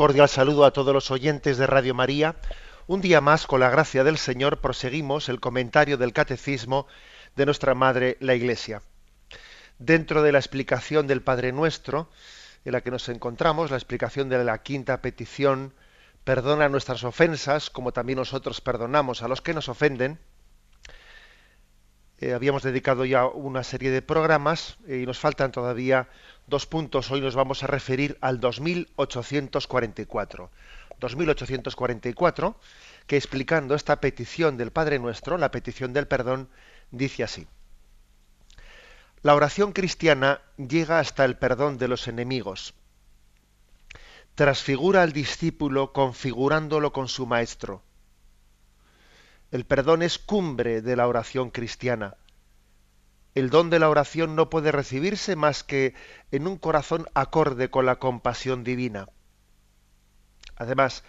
[0.00, 2.36] Cordial saludo a todos los oyentes de Radio María.
[2.86, 6.86] Un día más, con la gracia del Señor, proseguimos el comentario del Catecismo
[7.36, 8.80] de nuestra Madre, la Iglesia.
[9.78, 12.08] Dentro de la explicación del Padre Nuestro,
[12.64, 15.74] en la que nos encontramos, la explicación de la quinta petición,
[16.24, 20.18] perdona nuestras ofensas, como también nosotros perdonamos a los que nos ofenden,
[22.22, 26.08] eh, habíamos dedicado ya una serie de programas eh, y nos faltan todavía
[26.50, 27.10] dos puntos.
[27.10, 30.50] Hoy nos vamos a referir al 2844.
[30.98, 32.56] 2844,
[33.06, 36.50] que explicando esta petición del Padre Nuestro, la petición del perdón,
[36.90, 37.46] dice así.
[39.22, 42.74] La oración cristiana llega hasta el perdón de los enemigos.
[44.34, 47.82] Transfigura al discípulo configurándolo con su maestro
[49.50, 52.14] el perdón es cumbre de la oración cristiana.
[53.34, 55.94] El don de la oración no puede recibirse más que
[56.32, 59.08] en un corazón acorde con la compasión divina.
[60.56, 61.04] Además,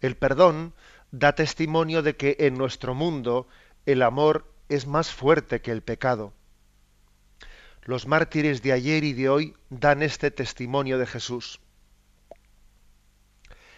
[0.00, 0.74] el perdón
[1.10, 3.46] da testimonio de que en nuestro mundo
[3.84, 6.32] el amor es más fuerte que el pecado.
[7.82, 11.60] Los mártires de ayer y de hoy dan este testimonio de Jesús.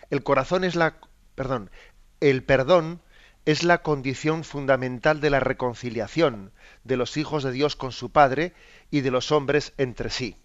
[0.09, 0.99] El corazón es la
[1.35, 1.71] perdón,
[2.21, 3.03] el perdón
[3.45, 6.53] es la condición fundamental de la reconciliación
[6.85, 8.53] de los hijos de Dios con su Padre
[8.91, 10.37] y de los hombres entre sí.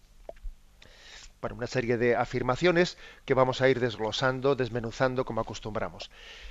[1.41, 6.09] Bueno, una serie de afirmaciones que vamos a ir desglosando, desmenuzando como acostumbramos.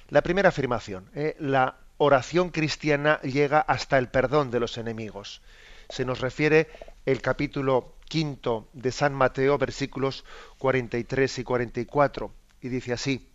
[0.09, 5.41] La primera afirmación, eh, la oración cristiana llega hasta el perdón de los enemigos.
[5.89, 6.69] Se nos refiere
[7.07, 10.25] el capítulo quinto de San Mateo, versículos
[10.59, 12.31] 43 y 44,
[12.61, 13.32] y dice así,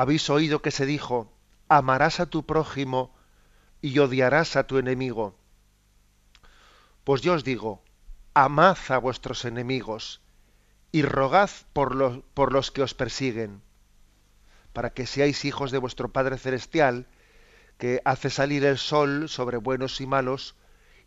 [0.00, 1.30] habéis oído que se dijo,
[1.68, 3.14] amarás a tu prójimo
[3.82, 5.36] y odiarás a tu enemigo.
[7.04, 7.84] Pues yo os digo,
[8.32, 10.22] amad a vuestros enemigos
[10.90, 13.60] y rogad por los, que os persiguen,
[14.72, 17.06] para que seáis hijos de vuestro Padre Celestial,
[17.76, 20.56] que hace salir el sol sobre buenos y malos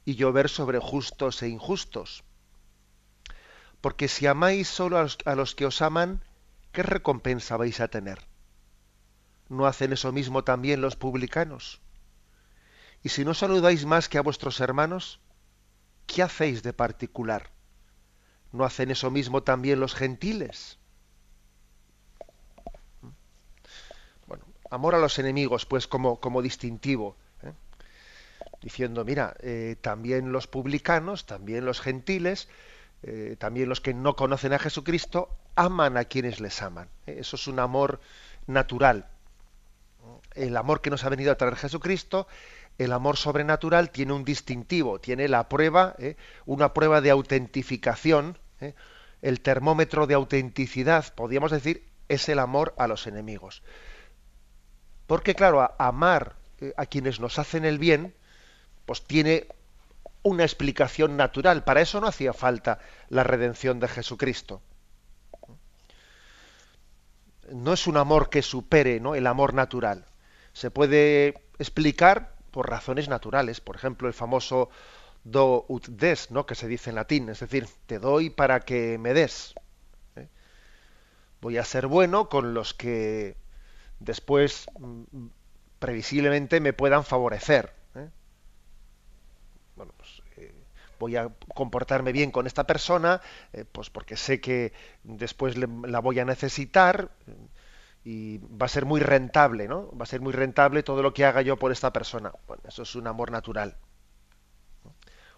[0.06, 2.24] y llover sobre justos e injustos.
[3.82, 6.24] Porque si amáis solo a los, a los que os aman,
[6.72, 8.32] ¿qué recompensa vais a tener?
[9.54, 11.80] ¿No hacen eso mismo también los publicanos?
[13.04, 15.20] Y si no saludáis más que a vuestros hermanos,
[16.08, 17.52] ¿qué hacéis de particular?
[18.52, 20.80] ¿No hacen eso mismo también los gentiles?
[24.26, 27.54] Bueno, amor a los enemigos, pues como, como distintivo, ¿eh?
[28.64, 32.48] diciendo, mira, eh, también los publicanos, también los gentiles,
[33.04, 36.90] eh, también los que no conocen a Jesucristo, aman a quienes les aman.
[37.06, 38.02] Eso es un amor
[38.48, 39.13] natural
[40.36, 42.28] el amor que nos ha venido a traer Jesucristo,
[42.78, 46.16] el amor sobrenatural tiene un distintivo, tiene la prueba, ¿eh?
[46.46, 48.74] una prueba de autentificación, ¿eh?
[49.22, 53.64] el termómetro de autenticidad, podríamos decir, es el amor a los enemigos.
[55.08, 58.14] Porque claro, amar eh, a quienes nos hacen el bien,
[58.86, 59.48] pues tiene
[60.24, 61.64] una explicación natural.
[61.64, 62.80] Para eso no hacía falta
[63.10, 64.62] la redención de Jesucristo
[67.52, 69.16] no es un amor que supere ¿no?
[69.16, 70.06] el amor natural.
[70.54, 73.60] Se puede explicar por razones naturales.
[73.60, 74.70] Por ejemplo, el famoso
[75.24, 76.46] do ut des, ¿no?
[76.46, 79.56] que se dice en latín, es decir, te doy para que me des.
[80.16, 80.28] ¿eh?
[81.42, 83.36] Voy a ser bueno con los que
[84.00, 85.28] después mm,
[85.80, 87.74] previsiblemente me puedan favorecer.
[87.96, 88.10] ¿eh?
[89.76, 90.22] Bueno, pues
[91.00, 93.22] voy a comportarme bien con esta persona,
[93.52, 94.72] eh, pues porque sé que
[95.04, 97.12] después la voy a necesitar
[98.04, 99.90] y va a ser muy rentable, ¿no?
[99.98, 102.34] Va a ser muy rentable todo lo que haga yo por esta persona.
[102.48, 103.78] Bueno, eso es un amor natural.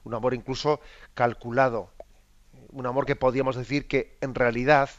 [0.03, 0.81] Un amor incluso
[1.13, 1.91] calculado.
[2.69, 4.89] Un amor que podríamos decir que en realidad,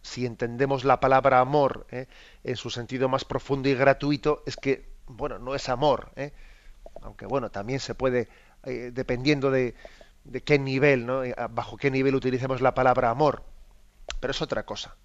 [0.00, 2.06] si entendemos la palabra amor ¿eh?
[2.44, 6.12] en su sentido más profundo y gratuito, es que, bueno, no es amor.
[6.16, 6.32] ¿eh?
[7.02, 8.28] Aunque bueno, también se puede,
[8.64, 9.74] dependiendo de,
[10.24, 11.24] de qué nivel, ¿no?
[11.24, 13.44] Eh, bajo qué nivel utilicemos la palabra amor,
[14.20, 14.96] pero es otra cosa.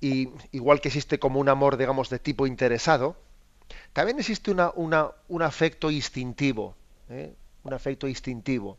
[0.00, 3.16] Y igual que existe como un amor, digamos, de tipo interesado,
[3.92, 6.76] también existe una, una, un afecto instintivo,
[7.08, 7.34] ¿eh?
[7.64, 8.78] un afecto instintivo,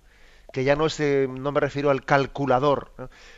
[0.54, 2.94] que ya no es, no me refiero al calculador,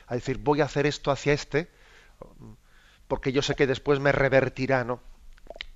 [0.08, 1.70] a decir, voy a hacer esto hacia este,
[3.08, 5.02] porque yo sé que después me revertirá, ¿no?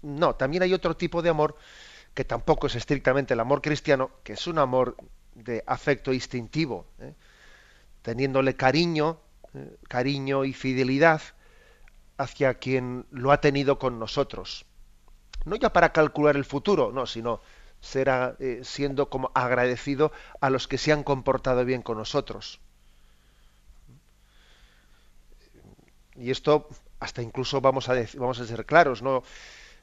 [0.01, 1.57] No, también hay otro tipo de amor
[2.13, 4.95] que tampoco es estrictamente el amor cristiano, que es un amor
[5.33, 7.13] de afecto instintivo, ¿eh?
[8.01, 9.19] teniéndole cariño,
[9.53, 9.75] ¿eh?
[9.89, 11.21] cariño y fidelidad
[12.17, 14.65] hacia quien lo ha tenido con nosotros.
[15.45, 17.41] No ya para calcular el futuro, no, sino
[17.81, 22.59] será eh, siendo como agradecido a los que se han comportado bien con nosotros.
[26.15, 26.67] Y esto
[26.99, 29.23] hasta incluso vamos a decir, vamos a ser claros, no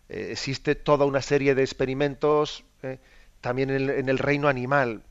[0.08, 2.98] eh, existe toda una serie de experimentos eh,
[3.40, 5.02] también en, el reino animal.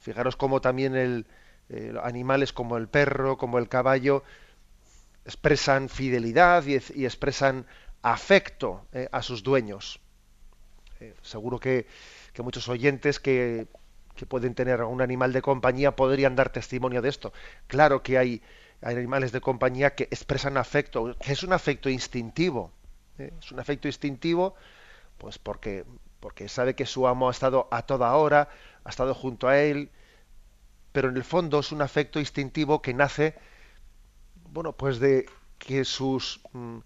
[0.00, 1.26] fijaros cómo también el,
[2.02, 4.22] animales como el perro, como el caballo,
[5.24, 6.74] expresan fidelidad y,
[7.04, 7.66] expresan
[8.02, 10.00] afecto a sus dueños.
[11.00, 11.86] Eh, seguro que,
[12.38, 13.66] muchos oyentes que,
[14.28, 17.32] pueden tener un animal de compañía podrían dar testimonio de esto.
[17.66, 18.42] Claro que hay,
[18.80, 22.70] animales de compañía que expresan afecto, que es un afecto instintivo.
[23.18, 23.32] ¿eh?
[23.40, 24.54] Es un afecto instintivo,
[25.18, 25.84] pues porque,
[26.20, 28.48] porque sabe que su amo ha estado a toda hora,
[28.84, 29.90] ha estado junto a él,
[30.92, 33.34] pero en el fondo es un afecto instintivo que nace,
[34.54, 35.26] bueno, pues de
[35.58, 36.78] que sus, mm,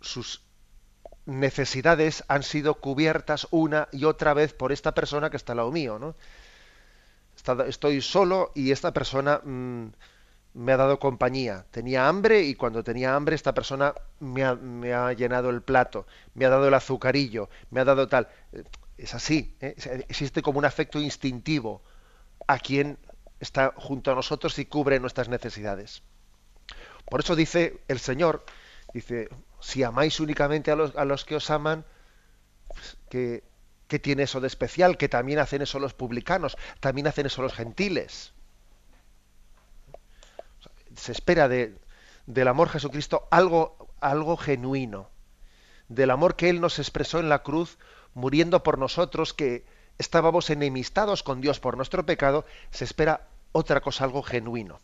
[0.00, 0.42] sus
[1.26, 5.72] necesidades han sido cubiertas una y otra vez por esta persona que está al lado
[5.72, 6.14] mío, ¿no?
[7.66, 9.86] Estoy solo y esta persona mm,
[10.54, 11.66] me ha dado compañía.
[11.72, 16.48] Tenía hambre y cuando tenía hambre esta persona me ha, llenado el plato, me ha
[16.48, 18.28] dado el azucarillo, me ha dado tal.
[18.96, 19.74] Es así, ¿eh?
[20.08, 21.82] existe como un afecto instintivo
[22.46, 22.98] a quien
[23.40, 26.02] está junto a nosotros y cubre nuestras necesidades.
[27.08, 28.44] Por eso dice el Señor,
[28.92, 29.28] dice,
[29.60, 31.84] si amáis únicamente a los, que os aman,
[32.68, 33.42] pues, ¿qué,
[33.98, 34.96] tiene eso de especial?
[34.96, 38.32] Que también hacen eso los publicanos, también hacen eso los gentiles.
[40.94, 41.76] Se espera de,
[42.26, 45.08] del amor Jesucristo algo, algo genuino,
[45.88, 47.78] del amor que Él nos expresó en la cruz,
[48.12, 49.64] muriendo por nosotros, que
[49.96, 54.78] estábamos enemistados con Dios por nuestro pecado, se espera otra cosa, algo genuino.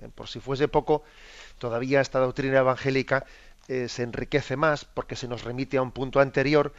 [0.00, 1.04] Eh, por si fuese poco,
[1.58, 3.26] todavía esta doctrina evangélica
[3.68, 6.72] eh, se enriquece más porque se nos remite a un punto anterior,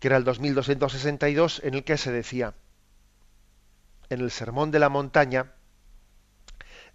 [0.00, 2.54] que era el 2262, en el que se decía,
[4.10, 5.52] en el Sermón de la Montaña,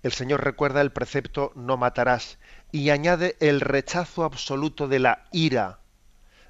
[0.03, 2.37] el Señor recuerda el precepto no matarás
[2.71, 5.79] y añade el rechazo absoluto de la ira,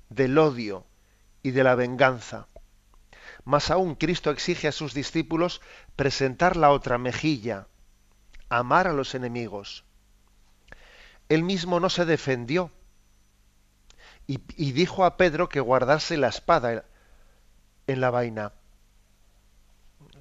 [0.09, 0.85] del odio
[1.43, 2.47] y de la venganza.
[3.45, 5.61] Más aún, Cristo exige a sus discípulos
[5.95, 7.67] presentar la otra mejilla,
[8.49, 9.83] amar a los enemigos,
[11.29, 12.71] él mismo no se defendió
[14.27, 16.83] y, dijo a Pedro que guardase la espada
[17.87, 18.51] en la vaina.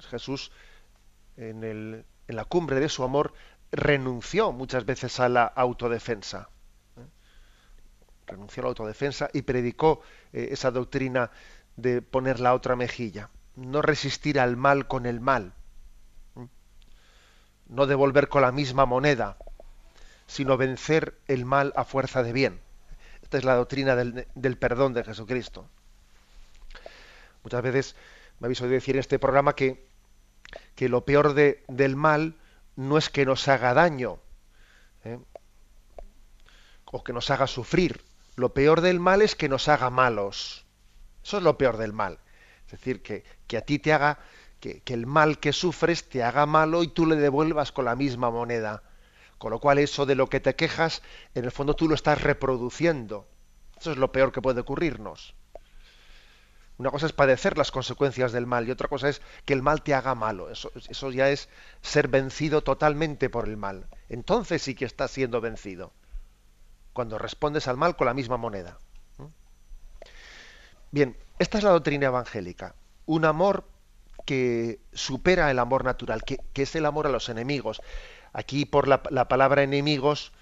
[0.09, 0.51] Jesús,
[1.35, 3.33] en, la cumbre de su amor,
[3.71, 6.49] renunció muchas veces a la autodefensa.
[6.95, 7.05] ¿eh?
[8.27, 11.29] Renunció a la autodefensa y predicó eh, esa doctrina
[11.75, 13.29] de poner la otra mejilla.
[13.57, 15.53] No resistir al mal con el mal.
[17.69, 19.37] No devolver con la misma moneda
[20.27, 22.59] sino vencer el mal a fuerza de bien.
[23.23, 25.67] Esta es la doctrina del, perdón de Jesucristo.
[27.43, 27.95] Muchas veces
[28.39, 29.87] me habéis oído decir en este programa que,
[30.75, 32.35] que lo peor del mal
[32.75, 34.19] no es que nos haga daño
[35.03, 35.17] ¿eh?
[36.85, 38.03] o que nos haga sufrir.
[38.35, 40.65] Lo peor del mal es que nos haga malos.
[41.23, 42.19] Eso es lo peor del mal.
[42.65, 44.19] Es decir, que, que a ti te haga,
[44.59, 48.31] que, el mal que sufres te haga malo y tú le devuelvas con la misma
[48.31, 48.83] moneda.
[49.37, 51.01] Con lo cual eso de lo que te quejas,
[51.35, 53.27] en el fondo tú lo estás reproduciendo.
[53.79, 55.35] Eso es lo peor que puede ocurrirnos.
[56.77, 59.81] Una cosa es padecer las consecuencias del mal y otra cosa es que el mal
[59.81, 60.49] te haga malo.
[60.49, 61.49] Eso, ya es
[61.81, 63.87] ser vencido totalmente por el mal.
[64.09, 65.91] Entonces sí que estás siendo vencido.
[66.93, 68.77] Cuando respondes al mal con la misma moneda.
[70.91, 72.75] Bien, esta es la doctrina evangélica.
[73.05, 73.65] Un amor
[74.27, 77.81] que supera el amor natural, que, es el amor a los enemigos.
[78.33, 80.33] Aquí por la, palabra enemigos,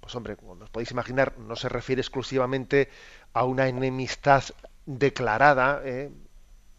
[0.00, 2.90] pues hombre, como os podéis imaginar, no se refiere exclusivamente
[3.32, 4.44] a una enemistad
[4.84, 6.12] declarada, ¿eh?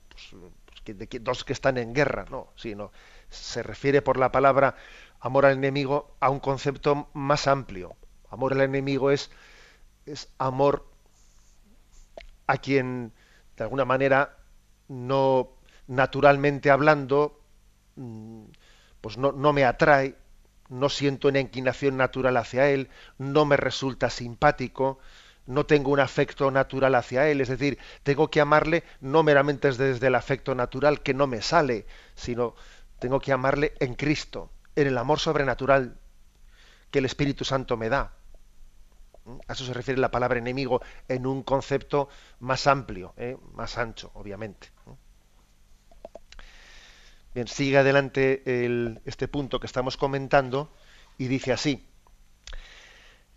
[0.10, 2.92] pues, de dos que están en guerra, no, sino
[3.30, 4.76] se refiere por la palabra
[5.20, 7.96] amor al enemigo a un concepto más amplio.
[8.30, 9.32] Amor al enemigo es,
[10.06, 10.86] es amor
[12.46, 13.14] a quien,
[13.58, 14.38] de alguna manera,
[14.88, 15.50] no
[15.94, 17.40] naturalmente hablando,
[17.96, 18.46] mm,
[19.02, 20.16] pues no, me atrae,
[20.70, 25.00] no siento una inclinación natural hacia él, no me resulta simpático,
[25.46, 30.08] no tengo un afecto natural hacia él, es decir, tengo que amarle no meramente desde
[30.08, 31.86] el afecto natural que no me sale,
[32.16, 32.56] sino
[33.00, 35.98] tengo que amarle en Cristo, en el amor sobrenatural
[36.90, 38.14] que el Espíritu Santo me da.
[39.26, 39.38] ¿Mm?
[39.48, 42.10] A eso se refiere la palabra enemigo en un concepto
[42.40, 43.38] más amplio, ¿eh?
[43.54, 44.70] más ancho, obviamente.
[47.34, 48.44] Bien, sigue adelante
[49.06, 50.72] este punto que estamos comentando
[51.18, 51.88] y dice así.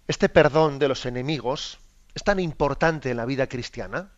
[0.07, 1.79] Este perdón de los enemigos
[2.15, 4.13] es tan importante en la vida cristiana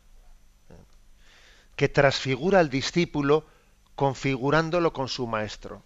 [1.76, 3.46] que transfigura al discípulo
[3.94, 5.84] configurándolo con su maestro.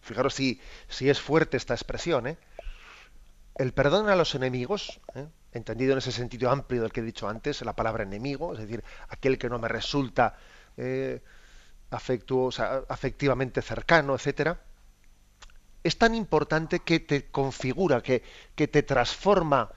[0.00, 0.58] Fijaros si,
[0.88, 2.26] si es fuerte esta expresión.
[2.26, 2.38] ¿eh?
[3.56, 5.26] El perdón a los enemigos, ¿eh?
[5.52, 8.82] entendido en ese sentido amplio del que he dicho antes, la palabra enemigo, es decir,
[9.08, 10.38] aquel que no me resulta
[10.78, 11.22] eh,
[11.90, 14.60] afectivamente cercano, etcétera,
[15.84, 18.22] es tan importante que te configura, que,
[18.54, 19.70] que te transforma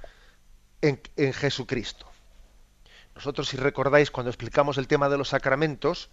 [0.82, 2.08] en, en, Jesucristo.
[3.14, 6.10] Nosotros, si recordáis, cuando explicamos el tema de los sacramentos,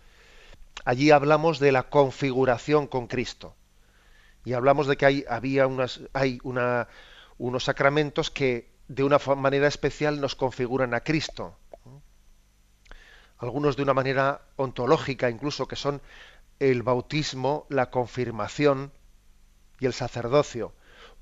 [0.85, 3.55] allí hablamos de la configuración con Cristo.
[4.45, 6.89] Y hablamos de que hay, había unas, hay una,
[7.39, 11.57] unos sacramentos que de una manera especial nos configuran a Cristo
[13.39, 16.01] algunos de una manera ontológica incluso, que son
[16.59, 18.93] el bautismo, la confirmación
[19.79, 20.73] y el sacerdocio,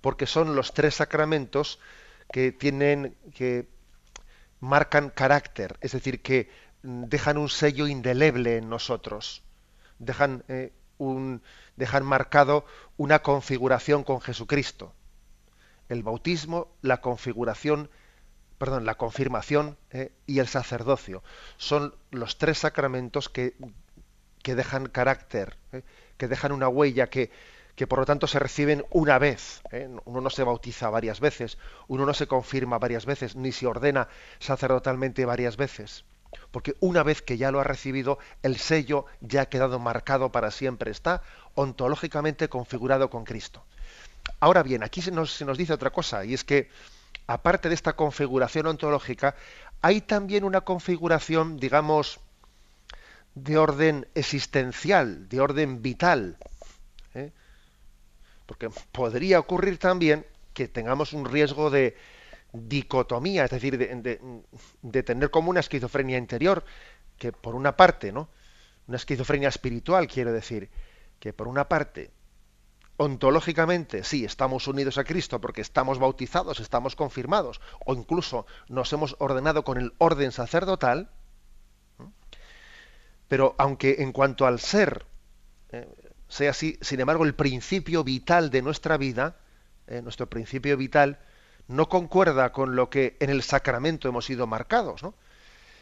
[0.00, 1.80] porque son los tres sacramentos
[2.32, 3.68] que tienen, que
[4.60, 6.50] marcan carácter, es decir, que
[6.82, 9.42] dejan un sello indeleble en nosotros,
[9.98, 11.42] dejan, eh, un,
[11.76, 12.64] dejan marcado
[12.96, 14.94] una configuración con Jesucristo.
[15.88, 17.90] El bautismo, la configuración
[18.64, 21.22] perdón, la confirmación eh, y el sacerdocio.
[21.58, 23.52] Son los tres sacramentos que,
[24.42, 25.82] que dejan carácter, eh,
[26.16, 27.30] que dejan una huella, que,
[27.76, 29.60] que, por lo tanto se reciben una vez.
[29.70, 29.94] Eh.
[30.06, 34.08] Uno no se bautiza varias veces, uno no se confirma varias veces, ni se ordena
[34.38, 36.06] sacerdotalmente varias veces.
[36.50, 40.50] Porque una vez que ya lo ha recibido, el sello ya ha quedado marcado para
[40.50, 41.22] siempre, está
[41.54, 43.62] ontológicamente configurado con Cristo.
[44.40, 46.70] Ahora bien, aquí se nos, se nos dice otra cosa, y es que
[47.26, 49.34] aparte de esta configuración ontológica,
[49.80, 52.20] hay también una configuración, digamos,
[53.34, 56.36] de orden existencial, de orden vital.
[57.14, 57.32] ¿eh?
[58.46, 61.96] Porque podría ocurrir también que tengamos un riesgo de
[62.52, 64.42] dicotomía, es decir, de,
[64.82, 66.64] de, tener como una esquizofrenia interior,
[67.18, 68.28] que por una parte, ¿no?
[68.86, 70.70] Una esquizofrenia espiritual, quiero decir,
[71.18, 72.10] que por una parte
[72.96, 79.16] ontológicamente sí, estamos unidos a Cristo porque estamos bautizados, estamos confirmados, o incluso nos hemos
[79.18, 81.10] ordenado con el orden sacerdotal,
[83.28, 85.06] pero aunque en cuanto al ser
[85.70, 85.88] eh,
[86.28, 89.36] sea así, sin embargo el principio vital de nuestra vida,
[89.86, 91.18] eh, nuestro principio vital,
[91.66, 95.14] no concuerda con lo que en el sacramento hemos sido marcados, ¿no?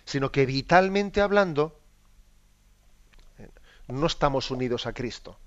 [0.05, 1.79] sino que vitalmente hablando,
[3.39, 3.49] eh,
[3.89, 5.39] no estamos unidos a Cristo.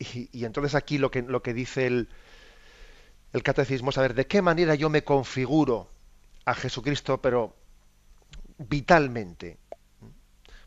[0.00, 2.08] Y, entonces aquí lo que, lo que dice el,
[3.34, 5.88] el catecismo es saber de qué manera yo me configuro
[6.46, 7.54] a Jesucristo, pero
[8.58, 9.58] vitalmente.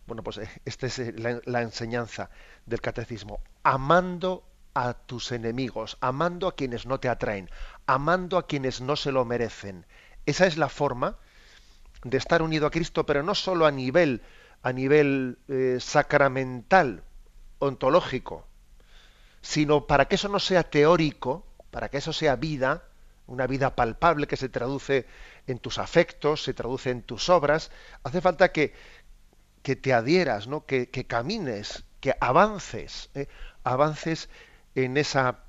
[0.06, 1.14] Bueno, pues eh, esta es eh,
[1.46, 2.30] la, enseñanza
[2.66, 3.40] del catecismo.
[3.64, 7.50] Amando a tus enemigos, amando a quienes no te atraen,
[7.86, 9.86] amando a quienes no se lo merecen.
[10.26, 11.18] Esa es la forma
[12.04, 14.22] de estar unido a Cristo, pero no solo a nivel,
[14.62, 17.04] a nivel eh, sacramental,
[17.60, 18.48] ontológico,
[19.44, 22.84] sino para que eso no sea teórico, para que eso sea vida,
[23.28, 25.06] una vida palpable que se traduce
[25.48, 27.70] en tus afectos, se traduce en tus obras,
[28.04, 28.74] hace falta que,
[29.62, 30.66] que te adhieras, ¿no?
[30.66, 33.28] que, camines, que avances, ¿eh?
[33.66, 34.30] avances
[34.76, 35.40] en esa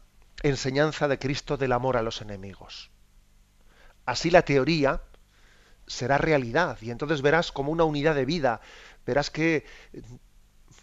[0.42, 2.90] enseñanza de Cristo del amor a los enemigos.
[4.06, 5.02] Así la teoría
[5.86, 8.60] será realidad y entonces verás como una unidad de vida,
[9.06, 9.64] verás que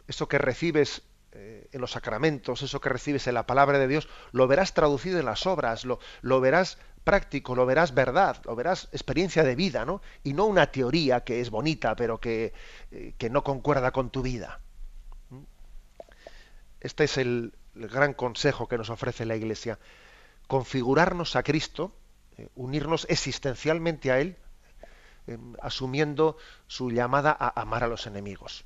[0.08, 1.04] eso que recibes
[1.34, 5.18] eh, en los sacramentos, eso que recibes en la palabra de Dios, lo verás traducido
[5.18, 10.02] en las obras, lo, verás práctico, lo verás verdad, lo verás experiencia de vida, ¿no?
[10.24, 12.52] Y no una teoría que es bonita, pero que,
[12.92, 14.60] eh, que no concuerda con tu vida.
[15.30, 15.44] ¿Mm?
[16.82, 19.80] Este es el, gran consejo que nos ofrece la Iglesia.
[20.48, 21.96] Configurarnos a Cristo,
[22.38, 24.36] eh, unirnos existencialmente a Él,
[25.62, 26.36] asumiendo
[26.68, 28.66] su llamada a amar a los enemigos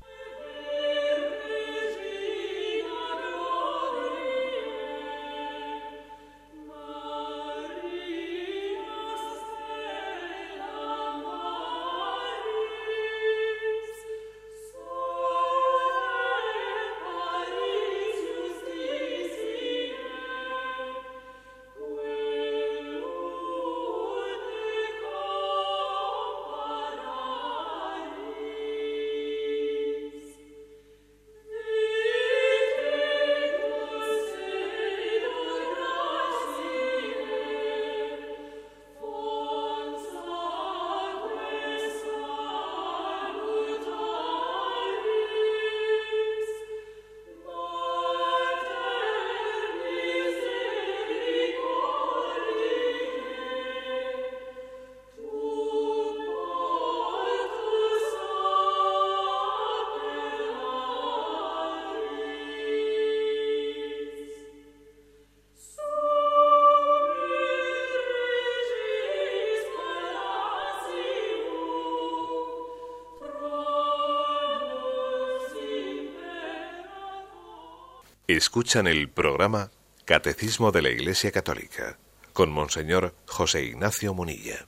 [78.41, 79.69] Escuchan el programa
[80.03, 81.99] Catecismo de la Iglesia Católica
[82.33, 84.65] con Monseñor José Ignacio Munilla.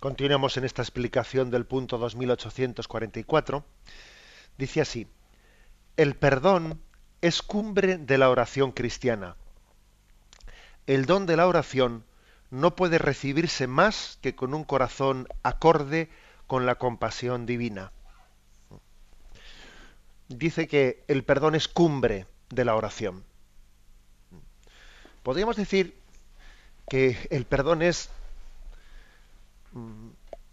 [0.00, 3.62] Continuamos en esta explicación del punto 2844.
[4.56, 5.06] Dice así,
[5.98, 6.80] el perdón
[7.20, 9.36] es cumbre de la oración cristiana.
[10.86, 12.06] El don de la oración
[12.48, 16.08] no puede recibirse más que con un corazón acorde
[16.46, 17.92] con la compasión divina.
[20.28, 23.24] Dice que el perdón es cumbre de la oración.
[25.22, 25.96] Podríamos decir
[26.88, 28.10] que el perdón es,
[29.72, 30.10] mm,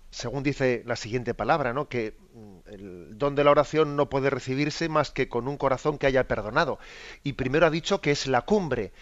[0.10, 1.90] según dice la siguiente palabra, ¿no?
[1.90, 5.98] que mm, el don de la oración no puede recibirse más que con un corazón
[5.98, 6.80] que haya perdonado.
[7.24, 8.94] Y primero ha dicho que es la cumbre.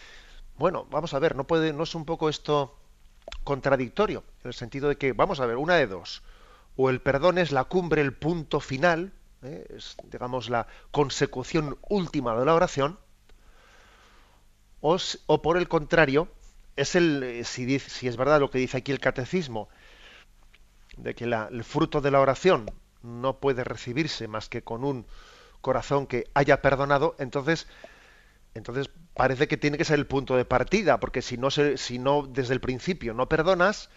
[0.58, 2.76] Bueno, vamos a ver, no puede, no es un poco esto
[3.44, 6.24] contradictorio, en el sentido de que, vamos a ver, una de dos,
[6.76, 9.66] o el perdón es la cumbre, el punto final, ¿eh?
[9.76, 13.00] es, digamos, la consecución última de la oración,
[14.82, 16.30] o, por el contrario,
[16.76, 19.70] es el, eh, si, si, es verdad lo que dice aquí el catecismo,
[20.98, 22.72] de que el fruto de la oración
[23.02, 25.06] no puede recibirse más que con un
[25.62, 27.68] corazón que haya perdonado, entonces,
[28.54, 32.00] entonces parece que tiene que ser el punto de partida, porque si no, se, si
[32.00, 33.90] no desde el principio no perdonas,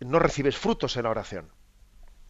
[0.00, 1.50] no recibes frutos en la oración.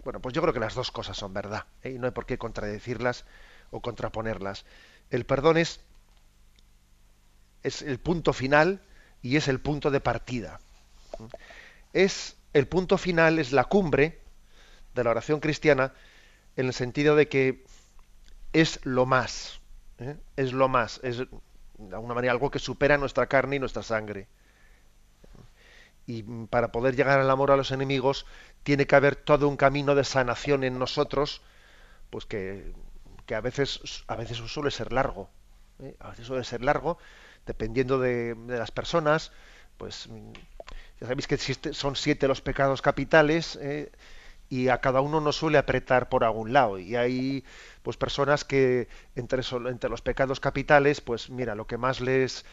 [0.06, 1.90] Bueno, pues yo creo que las dos cosas son verdad, ¿eh?
[1.90, 3.24] y no hay por qué contradecirlas
[3.72, 4.64] o contraponerlas.
[5.10, 5.80] El perdón es,
[7.64, 8.80] es el punto final
[9.20, 10.60] y es el punto de partida.
[11.92, 14.20] Es el punto final, es la cumbre
[14.94, 15.92] de la oración cristiana,
[16.54, 17.64] en el sentido de que
[18.52, 19.60] es lo más,
[19.98, 20.14] ¿eh?
[20.36, 24.28] es lo más, es de alguna manera algo que supera nuestra carne y nuestra sangre.
[26.06, 28.24] Y para poder llegar al amor a los enemigos
[28.66, 31.40] tiene que haber todo un camino de sanación en nosotros,
[32.10, 32.72] pues que,
[33.32, 35.30] a veces a veces suele ser largo,
[35.78, 35.94] ¿eh?
[36.00, 36.98] a veces suele ser largo,
[37.46, 39.30] dependiendo de, las personas,
[39.76, 40.08] pues
[41.00, 43.92] ya sabéis que son siete los pecados capitales ¿eh?
[44.48, 47.44] y a cada uno nos suele apretar por algún lado y hay
[47.84, 52.44] pues personas que entre, entre los pecados capitales pues mira lo que más les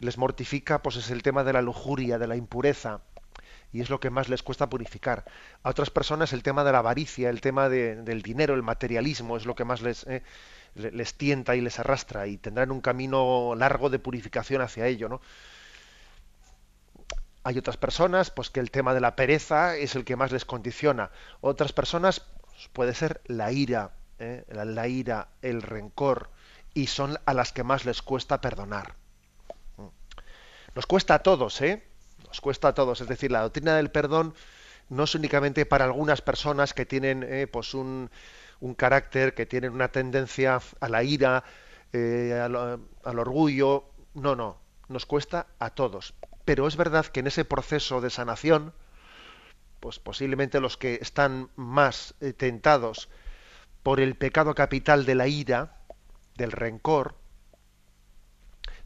[0.00, 3.02] les mortifica pues es el tema de la lujuria de la impureza
[3.72, 5.24] y es lo que más les cuesta purificar.
[5.62, 9.46] A otras personas el tema de la avaricia, el tema del dinero, el materialismo es
[9.46, 10.22] lo que más les, eh,
[10.74, 15.20] les tienta y les arrastra y tendrán un camino largo de purificación hacia ello, ¿no?
[17.42, 20.44] Hay otras personas, pues que el tema de la pereza es el que más les
[20.44, 21.10] condiciona.
[21.40, 24.44] Otras personas pues, puede ser la ira, ¿eh?
[24.52, 26.30] la ira, el rencor,
[26.74, 28.94] y son a las que más les cuesta perdonar.
[30.74, 31.82] Nos cuesta a todos, ¿eh?
[32.30, 33.00] Nos cuesta a todos.
[33.00, 34.34] Es decir, la doctrina del perdón
[34.88, 38.08] no es únicamente para algunas personas que tienen eh, pues un,
[38.60, 41.42] un, carácter, que tienen una tendencia a la ira,
[41.92, 43.84] eh, al, orgullo.
[44.14, 46.14] No, no, nos cuesta a todos.
[46.44, 48.72] Pero es verdad que en ese proceso de sanación,
[49.80, 53.08] pues posiblemente los que están más eh, tentados
[53.82, 55.78] por el pecado capital de la ira,
[56.36, 57.16] del rencor,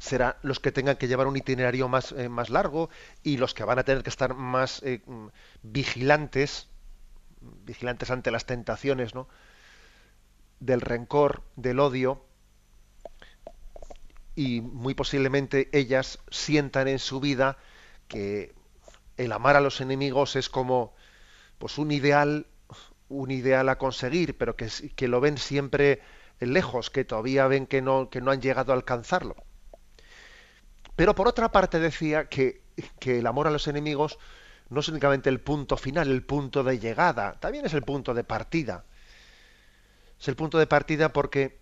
[0.05, 2.91] serán los que tengan que llevar un itinerario más, eh, más largo
[3.23, 5.01] y los que van a tener que estar más eh,
[5.63, 6.69] vigilantes,
[7.41, 9.29] vigilantes ante las tentaciones, ¿no?
[10.61, 12.23] del rencor, del odio,
[14.35, 17.57] y muy posiblemente ellas sientan en su vida
[18.07, 18.55] que
[19.17, 20.95] el amar a los enemigos es como
[21.57, 22.47] pues un ideal,
[23.09, 26.03] un ideal a conseguir, pero que, que lo ven siempre
[26.41, 29.37] lejos, que todavía ven que no, que no han llegado a alcanzarlo.
[30.97, 32.63] Pero por otra parte decía que,
[33.01, 34.19] el amor a los enemigos
[34.69, 38.25] no es únicamente el punto final, el punto de llegada, también es el punto de
[38.25, 38.85] partida.
[40.19, 41.59] Es el punto de partida porque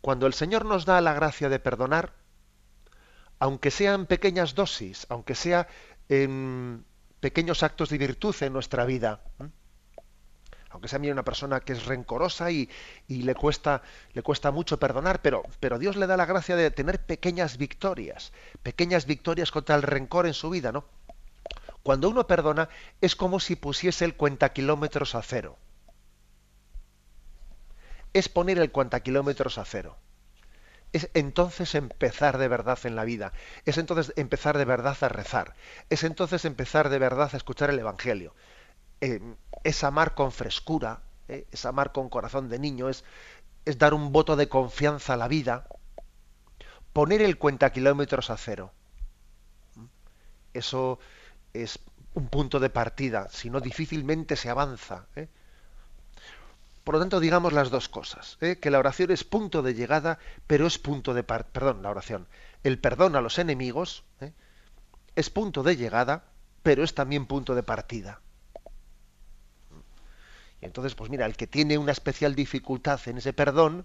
[0.00, 2.12] cuando el Señor nos da la gracia de perdonar,
[3.38, 5.68] aunque sean pequeñas dosis, aunque sea
[6.08, 6.84] en
[7.20, 9.20] pequeños actos de virtud en nuestra vida,
[10.72, 12.68] aunque sea una persona que es rencorosa y,
[13.08, 13.82] le, cuesta,
[14.12, 18.32] le cuesta mucho perdonar, pero, pero Dios le da la gracia de tener pequeñas victorias,
[18.62, 20.84] pequeñas victorias contra el rencor en su vida, ¿no?
[21.82, 22.68] Cuando uno perdona
[23.00, 25.58] es como si pusiese el cuenta kilómetros a cero.
[28.12, 29.96] Es poner el cuenta kilómetros a cero.
[30.92, 33.32] Es entonces empezar de verdad en la vida.
[33.64, 35.54] Es entonces empezar de verdad a rezar.
[35.88, 38.34] Es entonces empezar de verdad a escuchar el Evangelio.
[39.64, 43.04] Es amar con frescura, eh, es amar con corazón de niño, es,
[43.78, 45.66] dar un voto de confianza a la vida,
[46.92, 48.72] poner el cuenta kilómetros a cero.
[50.52, 51.00] Eso
[51.52, 51.80] es
[52.14, 55.06] un punto de partida, si no difícilmente se avanza.
[55.16, 55.28] ¿eh?
[56.84, 58.58] Por lo tanto, digamos las dos cosas, ¿eh?
[58.60, 62.28] que la oración es punto de llegada, pero es punto de par perdón, la oración,
[62.62, 64.04] el perdón a los enemigos
[65.16, 66.24] es punto de llegada,
[66.62, 68.20] pero es también punto de partida.
[70.62, 73.84] Entonces, pues mira, el que tiene una especial dificultad en ese perdón,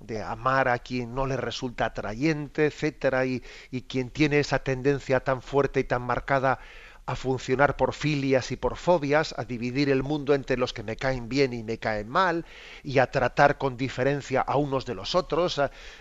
[0.00, 3.42] de amar a quien no le resulta atrayente, etcétera, y,
[3.88, 6.60] quien tiene esa tendencia tan fuerte y tan marcada
[7.06, 10.96] a funcionar por filias y por fobias, a dividir el mundo entre los que me
[10.96, 12.44] caen bien y me caen mal,
[12.84, 15.60] y a tratar con diferencia a unos de los otros,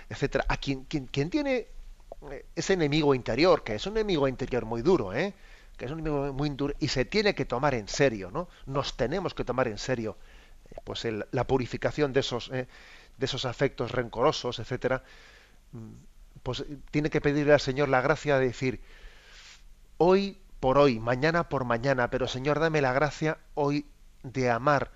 [0.09, 0.45] etcétera.
[0.49, 1.67] A quien, quien, tiene
[2.29, 5.33] eh, ese enemigo interior, que es un enemigo interior muy duro, ¿eh?
[5.77, 8.49] Que es un enemigo muy duro, y se tiene que tomar en serio, ¿no?
[8.65, 10.17] Nos tenemos que tomar en serio
[10.71, 12.67] eh, pues la purificación de esos, de
[13.19, 15.03] esos afectos rencorosos, etcétera.
[15.71, 15.93] Mm,
[16.43, 18.81] pues tiene que pedirle al Señor la gracia de decir,
[19.97, 23.85] hoy por hoy, mañana por mañana, pero Señor, dame la gracia hoy
[24.23, 24.91] de amar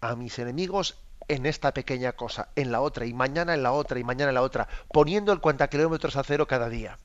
[0.00, 3.98] a mis enemigos en esta pequeña cosa, en la otra, y mañana en la otra,
[3.98, 6.98] y mañana en la otra, poniendo el cuenta kilómetros a cero cada día.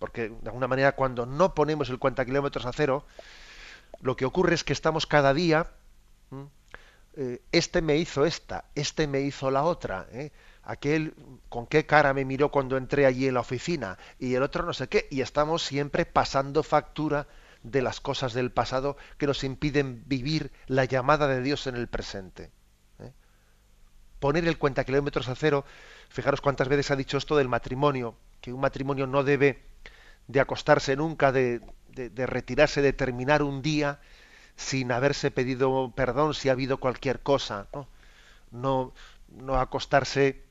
[0.00, 3.04] Porque de alguna manera cuando no ponemos el cuenta kilómetros a cero,
[4.00, 5.70] lo que ocurre es que estamos cada día,
[7.16, 10.32] eh, este me hizo esta, este me hizo la otra, ¿eh?
[10.62, 11.14] aquel
[11.50, 14.72] con qué cara me miró cuando entré allí en la oficina y el otro no
[14.72, 17.26] sé qué, y estamos siempre pasando factura
[17.62, 21.88] de las cosas del pasado que nos impiden vivir la llamada de Dios en el
[21.88, 22.50] presente.
[23.00, 23.12] ¿eh?
[24.18, 25.66] Poner el cuenta kilómetros a cero,
[26.08, 29.69] fijaros cuántas veces ha dicho esto del matrimonio, que un matrimonio no debe
[30.32, 34.00] de acostarse nunca, de, de retirarse, de terminar un día
[34.56, 37.88] sin haberse pedido perdón si ha habido cualquier cosa, ¿no?
[38.50, 38.92] No,
[39.28, 40.42] no acostarse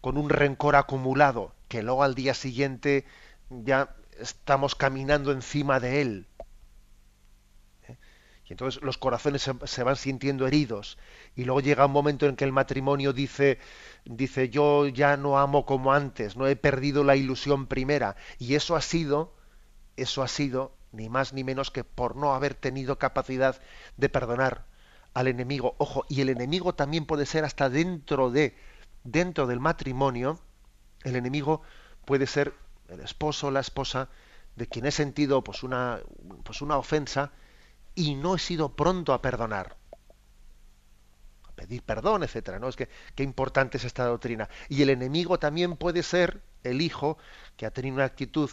[0.00, 3.04] con un rencor acumulado, que luego al día siguiente
[3.50, 6.26] ya estamos caminando encima de él.
[7.88, 7.96] ¿Eh?
[8.46, 10.98] Y entonces los corazones se, van sintiendo heridos.
[11.36, 13.58] Y luego llega un momento en que el matrimonio dice,
[14.04, 18.16] dice, yo ya no amo como antes, no he perdido la ilusión primera.
[18.38, 19.34] Y eso ha sido,
[19.96, 23.60] eso ha sido ni más ni menos que por no haber tenido capacidad
[23.96, 24.66] de perdonar
[25.14, 25.74] al enemigo.
[25.78, 28.56] Ojo, y el enemigo también puede ser hasta dentro de
[29.04, 30.40] dentro del matrimonio,
[31.04, 31.62] el enemigo
[32.04, 32.54] puede ser
[32.88, 34.08] el esposo o la esposa
[34.56, 36.00] de quien he sentido pues una,
[36.44, 37.32] pues una ofensa
[37.94, 39.76] y no he sido pronto a perdonar.
[41.60, 42.58] Pedir perdón, etcétera.
[42.58, 42.68] ¿no?
[42.68, 44.48] Es que qué importante es esta doctrina.
[44.70, 47.18] Y el enemigo también puede ser el hijo
[47.58, 48.50] que ha tenido una actitud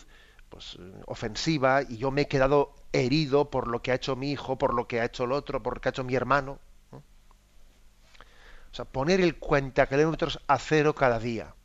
[0.50, 4.58] pues, ofensiva y yo me he quedado herido por lo que ha hecho mi hijo,
[4.58, 6.60] por lo que ha hecho el otro, por lo que ha hecho mi hermano.
[6.91, 11.56] O sea, poner el cuenta kilómetros a cero cada día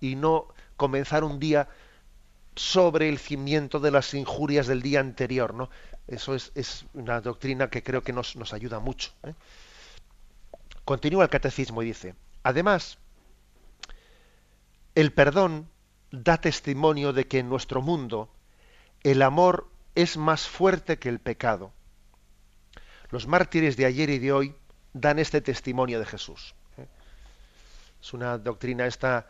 [0.00, 1.66] y no comenzar un día
[2.54, 5.70] sobre el cimiento de las injurias del día anterior, ¿no?
[6.06, 9.12] Eso es, una doctrina que creo que nos, nos ayuda mucho.
[9.22, 9.32] ¿eh?
[10.86, 12.98] Continúa el catecismo y dice, además,
[14.94, 15.68] el perdón
[16.12, 18.30] da testimonio de que en nuestro mundo
[19.02, 21.72] el amor es más fuerte que el pecado.
[23.10, 24.54] Los mártires de ayer y de hoy
[24.92, 26.54] dan este testimonio de Jesús.
[28.00, 29.26] Es una doctrina esta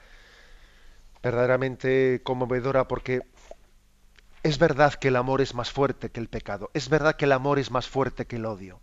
[1.23, 3.23] verdaderamente conmovedora porque
[4.43, 7.33] es verdad que el amor es más fuerte que el pecado, es verdad que el
[7.33, 8.79] amor es más fuerte que el odio.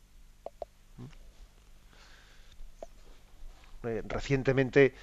[3.84, 4.96] Eh, recientemente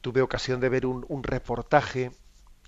[0.00, 2.12] tuve ocasión de ver un, reportaje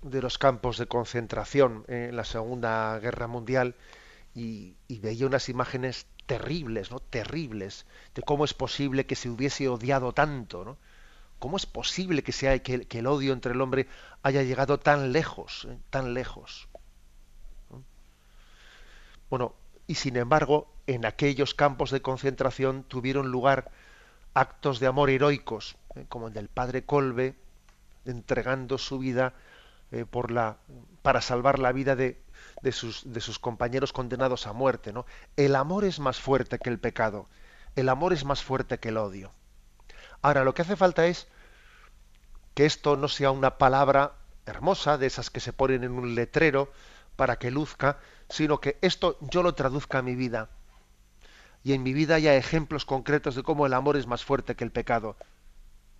[0.03, 3.75] de los campos de concentración en la Segunda Guerra Mundial
[4.35, 7.01] y, veía unas imágenes terribles, ¿no?
[7.01, 10.77] Terribles, de cómo es posible que se hubiese odiado tanto, ¿no?
[11.38, 13.88] ¿Cómo es posible que, sea, que, el odio entre el hombre
[14.23, 15.79] haya llegado tan lejos, eh?
[15.90, 16.68] tan lejos?
[19.31, 19.55] Bueno,
[19.87, 23.73] y sin embargo, en aquellos campos de concentración tuvieron lugar
[24.35, 26.07] actos de amor heroicos, ¿eh?
[26.09, 27.37] como el del padre Colbe,
[28.05, 29.35] entregando su vida
[29.90, 30.57] eh, por la,
[31.03, 32.16] para salvar la vida de,
[32.73, 34.92] sus, de sus compañeros condenados a muerte.
[34.92, 35.07] ¿no?
[35.37, 37.29] El amor es más fuerte que el pecado,
[37.77, 39.33] el amor es más fuerte que el odio.
[40.23, 41.27] Ahora, lo que hace falta es
[42.55, 44.12] que esto no sea una palabra
[44.47, 46.73] hermosa, de esas que se ponen en un letrero
[47.16, 50.49] para que luzca, sino que esto yo lo traduzca a mi vida.
[51.64, 54.64] Y en mi vida haya ejemplos concretos de cómo el amor es más fuerte que
[54.64, 55.16] el pecado,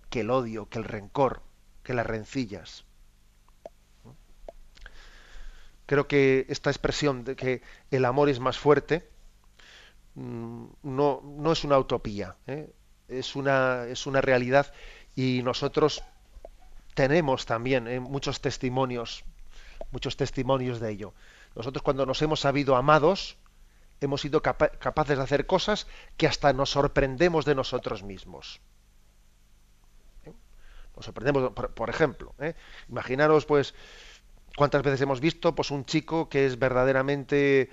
[0.09, 1.41] que el odio, que el rencor,
[1.83, 2.85] que las rencillas.
[5.85, 9.09] Creo que esta expresión de que el amor es más fuerte
[10.15, 12.73] mm, no, no es una utopía, ¿eh?
[13.07, 14.73] es, una, es una realidad
[15.15, 16.03] y nosotros
[16.93, 17.99] tenemos también ¿eh?
[17.99, 19.23] muchos testimonios,
[19.91, 21.13] muchos testimonios de ello.
[21.55, 23.37] Nosotros cuando nos hemos sabido amados,
[24.03, 25.87] hemos sido capaces de hacer cosas
[26.17, 28.61] que hasta nos sorprendemos de nosotros mismos.
[30.25, 30.33] ¿Eh?
[30.95, 32.55] Nos sorprendemos, por, ejemplo, ¿eh?
[32.89, 33.73] imaginaros pues
[34.55, 37.69] cuántas veces hemos visto pues un chico que es verdaderamente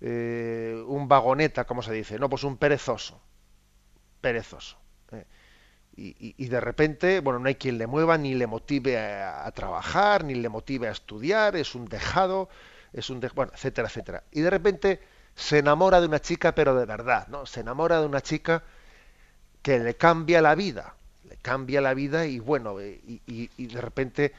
[0.00, 3.20] eh, un vagoneta, como se dice, no, pues un perezoso,
[4.20, 4.78] perezoso.
[6.02, 10.34] Y, de repente, bueno, no hay quien le mueva, ni le motive a, trabajar, ni
[10.34, 12.48] le motive a estudiar, es un dejado,
[12.94, 14.24] es un bueno, etcétera, etcétera.
[14.30, 15.00] Y de repente
[15.34, 17.46] se enamora de una chica, pero de verdad, ¿no?
[17.46, 18.62] Se enamora de una chica
[19.62, 20.94] que le cambia la vida,
[21.28, 24.32] le cambia la vida y bueno, y, y de repente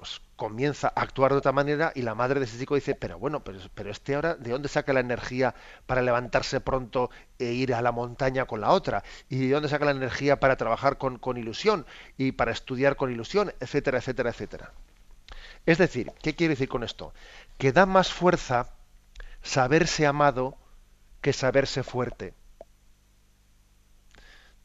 [0.00, 3.18] pues comienza a actuar de otra manera y la madre de ese chico dice, pero
[3.18, 5.54] bueno, pero, pero este ahora, ¿de dónde saca la energía
[5.84, 9.04] para levantarse pronto e ir a la montaña con la otra?
[9.28, 11.84] ¿Y de dónde saca la energía para trabajar con, con ilusión
[12.16, 14.72] y para estudiar con ilusión, etcétera, etcétera, etcétera?
[15.66, 17.12] Es decir, ¿qué quiere decir con esto?
[17.58, 18.70] Que da más fuerza
[19.42, 20.56] saberse amado
[21.20, 22.34] que saberse fuerte.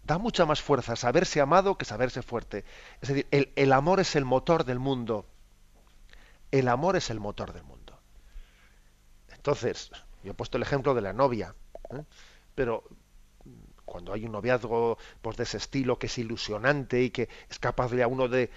[0.03, 2.63] Da mucha más fuerza saberse amado que saberse fuerte.
[3.01, 5.25] Es decir, el, el amor es el motor del mundo
[6.59, 7.99] el amor es el motor del mundo.
[9.33, 9.91] Entonces,
[10.23, 11.53] yo he puesto el ejemplo de la novia,
[11.91, 12.03] ¿eh?
[12.55, 12.83] pero
[13.85, 17.91] cuando hay un noviazgo pues, de ese estilo que es ilusionante y que es capaz
[17.91, 18.49] de a uno de,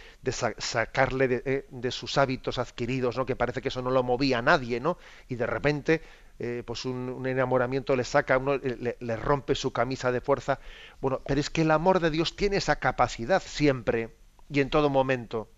[0.58, 3.26] sacarle eh, de, sus hábitos adquiridos, ¿no?
[3.26, 4.98] que parece que eso no lo movía a nadie, ¿no?
[5.28, 6.02] y de repente
[6.38, 10.60] eh, pues un, enamoramiento le saca, uno, le, le, rompe su camisa de fuerza.
[11.00, 14.14] Bueno, pero es que el amor de Dios tiene esa capacidad siempre
[14.50, 15.48] y en todo momento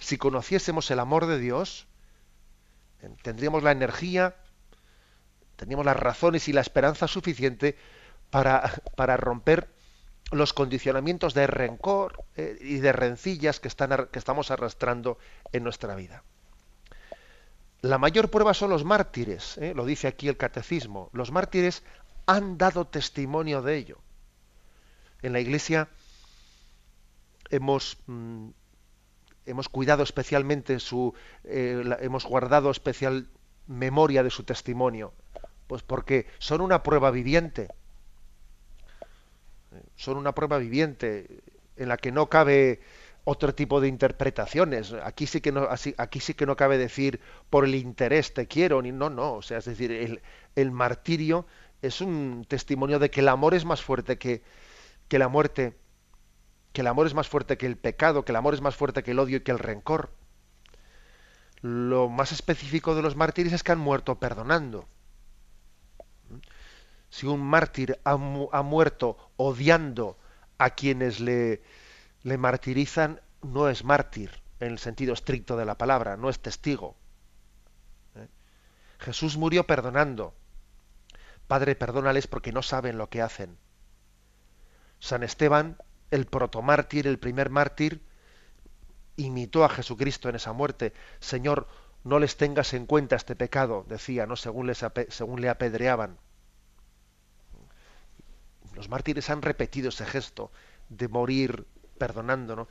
[0.00, 1.86] si conociésemos el amor de Dios,
[3.22, 4.34] tendríamos la energía,
[5.56, 7.76] tendríamos las razones y la esperanza suficiente
[8.30, 9.68] para, para romper
[10.30, 15.18] los condicionamientos de rencor eh, y de rencillas que, están, que estamos arrastrando
[15.52, 16.22] en nuestra vida.
[17.82, 21.10] La mayor prueba son los mártires, eh, lo dice aquí el catecismo.
[21.12, 21.82] Los mártires
[22.26, 23.98] han dado testimonio de ello.
[25.22, 25.88] En la Iglesia
[27.50, 28.50] hemos mm,
[29.46, 31.14] hemos cuidado especialmente su,
[31.44, 33.28] eh, hemos guardado especial
[33.66, 35.12] memoria de su testimonio,
[35.66, 37.68] pues porque son una prueba viviente,
[39.96, 41.42] son una prueba viviente
[41.76, 42.80] en la que no cabe
[43.24, 44.92] otro tipo de interpretaciones.
[44.92, 48.82] Aquí sí que no, aquí sí que no cabe decir por el interés te quiero,
[48.82, 49.34] ni no, no.
[49.34, 50.22] O sea, es decir, el,
[50.56, 51.46] el martirio
[51.82, 54.42] es un testimonio de que el amor es más fuerte que,
[55.08, 55.76] que la muerte
[56.72, 59.02] que el amor es más fuerte que el pecado, que el amor es más fuerte
[59.02, 60.10] que el odio y que el rencor.
[61.62, 64.88] Lo más específico de los mártires es que han muerto perdonando.
[67.10, 70.18] Si un mártir ha, muerto odiando
[70.58, 71.62] a quienes le,
[72.22, 76.96] le martirizan, no es mártir en el sentido estricto de la palabra, no es testigo.
[78.14, 78.28] ¿Eh?
[78.98, 80.34] Jesús murió perdonando.
[81.46, 83.58] Padre, perdónales porque no saben lo que hacen.
[85.00, 85.76] San Esteban
[86.10, 88.02] el protomártir, el primer mártir,
[89.16, 90.92] imitó a Jesucristo en esa muerte.
[91.20, 91.68] Señor,
[92.04, 94.36] no les tengas en cuenta este pecado, decía, ¿no?
[94.36, 96.18] según, les según le apedreaban.
[98.80, 100.50] Los mártires han repetido ese gesto
[100.88, 101.66] de morir
[101.98, 102.68] perdonando, ¿no?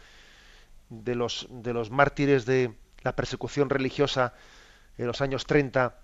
[0.90, 4.34] De los, de los mártires de la persecución religiosa
[4.98, 6.00] en los años 30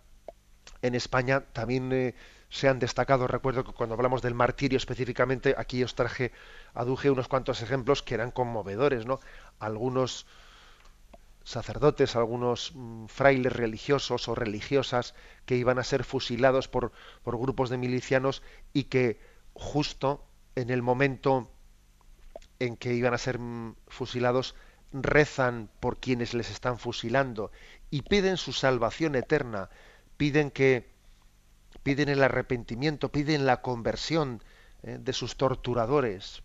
[0.84, 2.14] en España también eh,
[2.50, 3.26] se han destacado.
[3.26, 6.32] Recuerdo que cuando hablamos del martirio específicamente, aquí os traje,
[6.76, 9.20] aduje unos cuantos ejemplos que eran conmovedores, ¿no?
[9.58, 10.28] Algunos
[11.44, 15.16] sacerdotes, algunos mm, frailes religiosos o religiosas
[15.48, 16.92] que iban a ser fusilados por,
[17.24, 20.24] por grupos de milicianos y que justo
[20.56, 21.50] en el momento
[22.60, 23.40] en que iban a ser
[23.88, 24.56] fusilados
[24.94, 27.52] rezan por quienes les están fusilando
[27.90, 29.70] y piden su salvación eterna,
[30.18, 30.90] piden que
[31.84, 34.42] piden el arrepentimiento, piden la conversión
[34.84, 36.42] eh, de sus torturadores.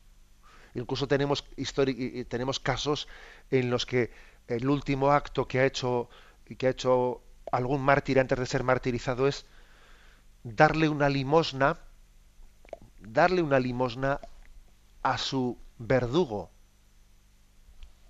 [0.75, 1.44] Incluso tenemos,
[2.29, 3.09] tenemos casos
[3.51, 4.11] en los que
[4.46, 6.09] el último acto que ha hecho
[6.59, 9.46] que ha hecho algún mártir antes de ser martirizado es
[10.42, 11.79] darle una limosna,
[13.00, 14.20] darle una limosna
[15.02, 16.50] a su verdugo.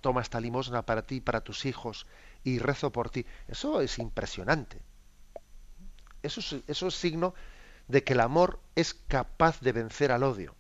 [0.01, 2.07] Toma esta limosna para ti, para tus hijos,
[2.43, 3.27] y rezo por ti.
[3.49, 4.83] Eso es impresionante.
[6.23, 7.35] Eso es, signo
[7.89, 10.55] de que el amor es capaz de vencer al odio.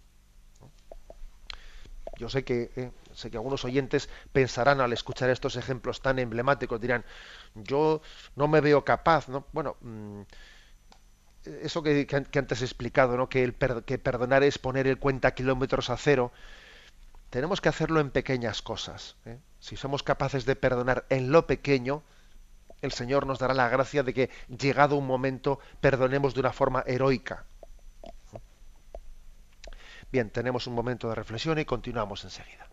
[2.17, 6.81] Yo sé que, eh, sé que algunos oyentes pensarán al escuchar estos ejemplos tan emblemáticos,
[6.81, 7.05] dirán,
[7.55, 8.03] yo
[8.37, 9.47] no me veo capaz, ¿no?
[9.53, 10.23] Bueno, mm,
[11.45, 13.55] eso que, antes he explicado, que,
[13.87, 16.33] que perdonar es poner el cuenta kilómetros a cero,
[17.31, 19.17] tenemos que hacerlo en pequeñas cosas.
[19.25, 19.39] ¿eh?
[19.61, 22.03] Si somos capaces de perdonar en lo pequeño,
[22.83, 26.83] el Señor nos dará la gracia de que, llegado un momento, perdonemos de una forma
[26.87, 27.45] heroica.
[30.11, 32.70] Bien, tenemos un momento de reflexión y continuamos enseguida.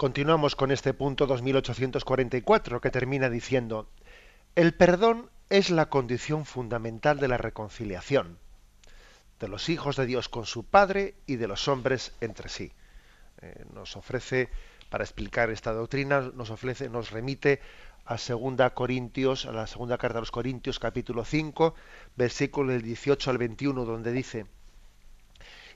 [0.00, 3.86] Continuamos con este punto 2844 que termina diciendo,
[4.54, 8.38] el perdón es la condición fundamental de la reconciliación
[9.40, 12.72] de los hijos de Dios con su Padre y de los hombres entre sí.
[13.42, 14.48] Eh, nos ofrece,
[14.88, 17.60] para explicar esta doctrina, nos ofrece, nos remite
[18.06, 21.74] a segunda Corintios, a la segunda carta de los Corintios, capítulo 5,
[22.16, 24.46] versículo del 18 al 21, donde dice,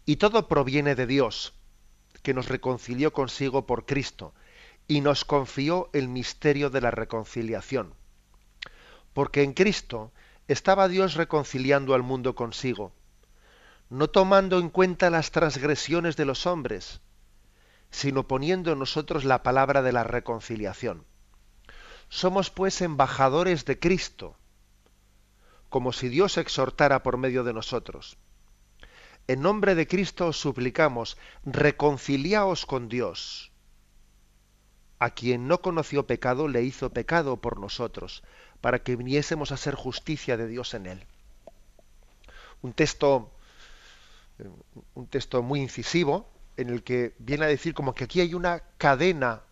[0.07, 1.53] y todo proviene de Dios,
[2.25, 4.33] que nos reconcilió consigo por Cristo
[4.89, 7.95] y nos confió el misterio de la reconciliación.
[9.13, 10.11] Porque en Cristo
[10.49, 12.93] estaba Dios reconciliando al mundo consigo,
[13.91, 17.03] no tomando en cuenta las transgresiones de los hombres,
[17.91, 21.05] sino poniendo en nosotros la palabra de la reconciliación.
[22.09, 24.35] Somos pues embajadores de Cristo,
[25.69, 28.17] como si Dios exhortara por medio de nosotros.
[29.27, 33.53] En nombre de Cristo os suplicamos, reconciliaos con Dios.
[34.99, 38.23] A quien no conoció pecado, le hizo pecado por nosotros,
[38.61, 41.07] para que viniésemos a ser justicia de Dios en él.
[42.61, 43.33] Un texto,
[44.39, 44.49] eh,
[44.95, 48.63] un texto muy incisivo, en el que viene a decir como que aquí hay una
[48.79, 49.43] cadena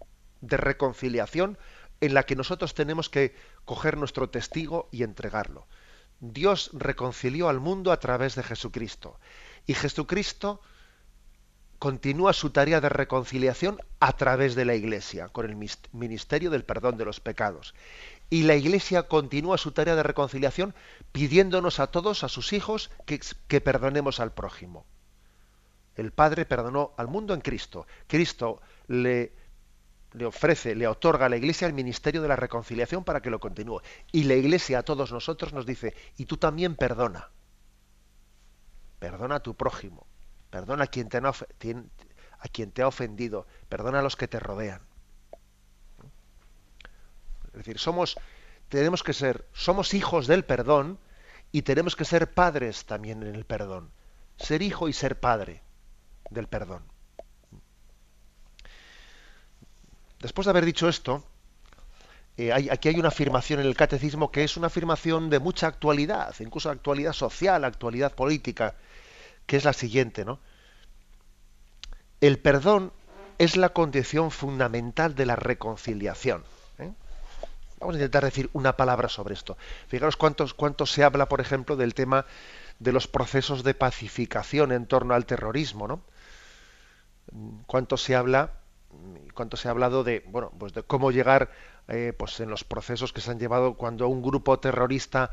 [0.42, 1.58] de reconciliación
[2.00, 5.66] en la que nosotros tenemos que coger nuestro testigo y entregarlo.
[6.20, 9.18] Dios reconcilió al mundo a través de Jesucristo.
[9.66, 10.60] Y Jesucristo
[11.82, 15.56] continúa su tarea de reconciliación a través de la Iglesia, con el
[15.90, 17.74] ministerio del perdón de los pecados.
[18.30, 20.76] Y la Iglesia continúa su tarea de reconciliación
[21.10, 24.86] pidiéndonos a todos, a sus hijos, que, perdonemos al prójimo.
[25.96, 27.88] El Padre perdonó al mundo en Cristo.
[28.06, 29.32] Cristo le,
[30.24, 33.82] ofrece, le otorga a la Iglesia el ministerio de la reconciliación para que lo continúe.
[34.12, 37.28] Y la Iglesia a todos nosotros nos dice, y tú también perdona
[39.02, 40.06] perdona a tu prójimo,
[40.48, 44.80] perdona a quien te, ha ofendido, perdona a los que te rodean.
[47.46, 48.16] Es decir, somos,
[48.68, 51.00] tenemos que ser, somos hijos del perdón
[51.50, 53.90] y tenemos que ser padres también en el perdón.
[54.36, 55.62] Ser hijo y ser padre
[56.30, 56.84] del perdón.
[60.20, 61.24] Después de haber dicho esto,
[62.36, 66.32] eh, aquí hay una afirmación en el catecismo que es una afirmación de mucha actualidad,
[66.38, 68.76] incluso actualidad social, actualidad política,
[69.46, 70.38] que es la siguiente, ¿no?
[72.20, 72.92] El perdón
[73.38, 76.44] es la condición fundamental de la reconciliación.
[76.78, 76.92] ¿eh?
[77.80, 79.56] Vamos a intentar decir una palabra sobre esto.
[79.88, 82.24] Fijaros cuántos, cuánto se habla, por ejemplo, del tema
[82.78, 86.02] de los procesos de pacificación en torno al terrorismo, ¿no?
[87.66, 88.52] Cuánto se habla,
[89.34, 91.50] cuánto se ha hablado de, bueno, pues de cómo llegar,
[91.88, 95.30] eh, pues en los procesos que se han llevado cuando un grupo terrorista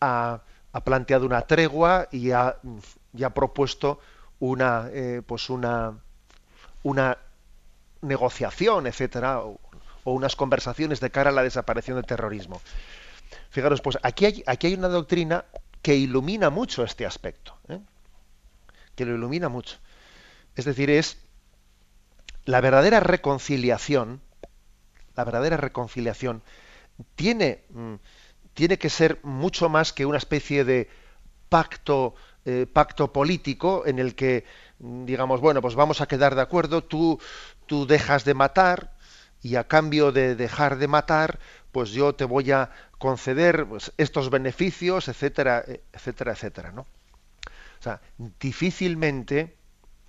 [0.00, 0.42] ha,
[0.72, 2.56] ha planteado una tregua y ha
[3.16, 4.00] ya ha propuesto
[4.38, 5.98] una, eh, pues una,
[6.82, 7.18] una
[8.02, 9.58] negociación, etcétera, o,
[10.04, 12.60] unas conversaciones de cara a la desaparición del terrorismo.
[13.50, 15.44] Fijaros, pues aquí hay, aquí hay una doctrina
[15.82, 17.80] que ilumina mucho este aspecto, ¿eh?
[18.94, 19.78] que lo ilumina mucho.
[20.54, 21.18] Es decir, es
[22.44, 24.20] la verdadera reconciliación,
[25.16, 26.42] la verdadera reconciliación
[27.14, 27.94] tiene, mm,
[28.54, 30.88] tiene que ser mucho más que una especie de
[31.48, 32.14] pacto
[32.48, 34.44] eh, pacto político en el que
[34.78, 37.18] digamos bueno pues vamos a quedar de acuerdo tú
[37.66, 38.92] tú dejas de matar
[39.42, 41.40] y a cambio de dejar de matar
[41.72, 48.00] pues yo te voy a conceder pues, estos beneficios etcétera etcétera etcétera no o sea
[48.38, 49.56] difícilmente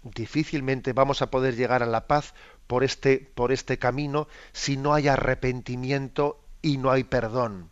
[0.03, 2.35] difícilmente vamos a poder llegar a la paz
[2.67, 7.71] por este por este camino si no hay arrepentimiento y no hay perdón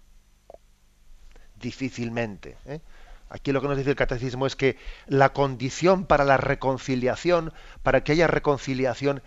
[1.62, 2.80] difícilmente ¿eh?
[3.36, 4.78] Aquí lo que nos dice el catecismo es que
[5.08, 7.52] la condición para la reconciliación,
[7.84, 9.22] para que haya reconciliación,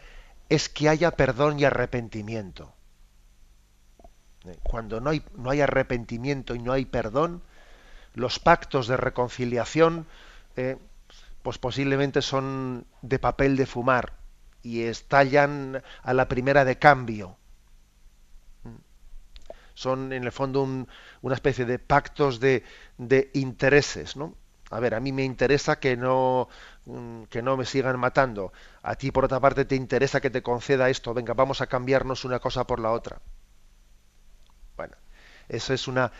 [0.48, 2.72] es que haya perdón y arrepentimiento.
[4.46, 7.42] Eh, cuando no hay, no hay arrepentimiento y no hay perdón,
[8.14, 10.06] los pactos de reconciliación
[10.56, 10.78] eh,
[11.42, 14.14] pues posiblemente son de papel de fumar
[14.62, 17.36] y estallan a la primera de cambio.
[19.84, 20.58] Son en el fondo
[21.26, 22.64] una especie de pactos de,
[22.96, 24.34] de intereses, ¿no?
[24.70, 26.48] A ver, a mí me interesa que no,
[26.86, 28.52] mm, que no me sigan matando.
[28.82, 31.14] A ti, por otra parte, te interesa que te conceda esto.
[31.14, 33.20] Venga, vamos a cambiarnos una cosa por la otra.
[34.76, 34.96] Bueno,
[35.48, 36.12] eso es una,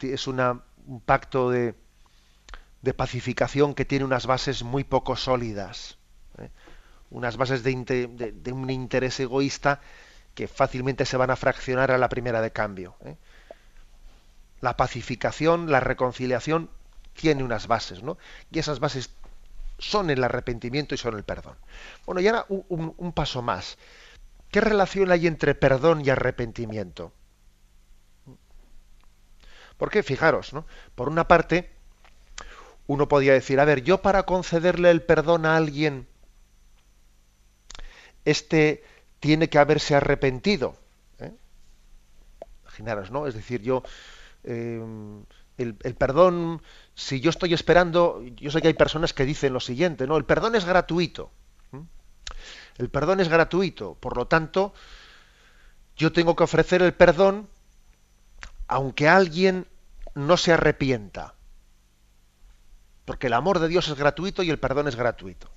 [0.00, 1.74] es una, un pacto de,
[2.82, 5.98] de pacificación que tiene unas bases muy poco sólidas.
[6.38, 6.50] ¿eh?
[7.10, 7.74] Unas bases de,
[8.32, 9.80] de, un interés egoísta
[10.36, 12.94] que fácilmente se van a fraccionar a la primera de cambio.
[13.00, 13.16] ¿eh?
[14.60, 16.68] La pacificación, la reconciliación
[17.14, 18.18] tiene unas bases, ¿no?
[18.52, 19.08] Y esas bases
[19.78, 21.56] son el arrepentimiento y son el perdón.
[22.04, 23.78] Bueno, y ahora un, paso más.
[24.50, 27.14] ¿Qué relación hay entre perdón y arrepentimiento?
[29.78, 30.66] Porque, fijaros, ¿no?
[30.94, 31.70] Por una parte,
[32.86, 36.06] uno podría decir, a ver, yo para concederle el perdón a alguien,
[38.26, 38.84] este
[39.20, 40.76] tiene que haberse arrepentido.
[41.18, 41.32] ¿eh?
[42.62, 43.26] Imaginaros, ¿no?
[43.26, 43.82] Es decir, yo
[44.44, 44.80] eh,
[45.58, 46.62] el, perdón,
[46.94, 50.16] si yo estoy esperando, yo sé que hay personas que dicen lo siguiente, ¿no?
[50.16, 51.30] El perdón es gratuito.
[52.78, 54.74] El perdón es gratuito, por lo tanto,
[55.96, 57.48] yo tengo que ofrecer el perdón
[58.68, 59.66] aunque alguien
[60.14, 61.34] no se arrepienta.
[63.04, 65.50] Porque el amor de Dios es gratuito y el perdón es gratuito.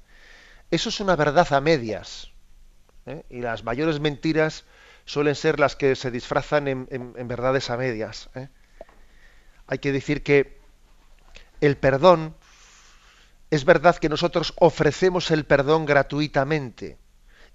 [0.71, 2.31] Eso es una verdad a medias.
[3.05, 3.23] ¿Eh?
[3.29, 4.65] Y las mayores mentiras
[5.05, 8.29] suelen ser las que se disfrazan en, verdades a medias.
[8.35, 8.49] ¿eh?
[9.69, 10.59] hay que decir que
[11.61, 12.35] el perdón,
[13.51, 16.97] es verdad que nosotros ofrecemos el perdón gratuitamente,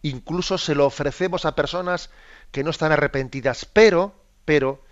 [0.03, 2.11] incluso se lo ofrecemos a personas
[2.53, 4.15] que no están arrepentidas, pero,
[4.45, 4.85] pero,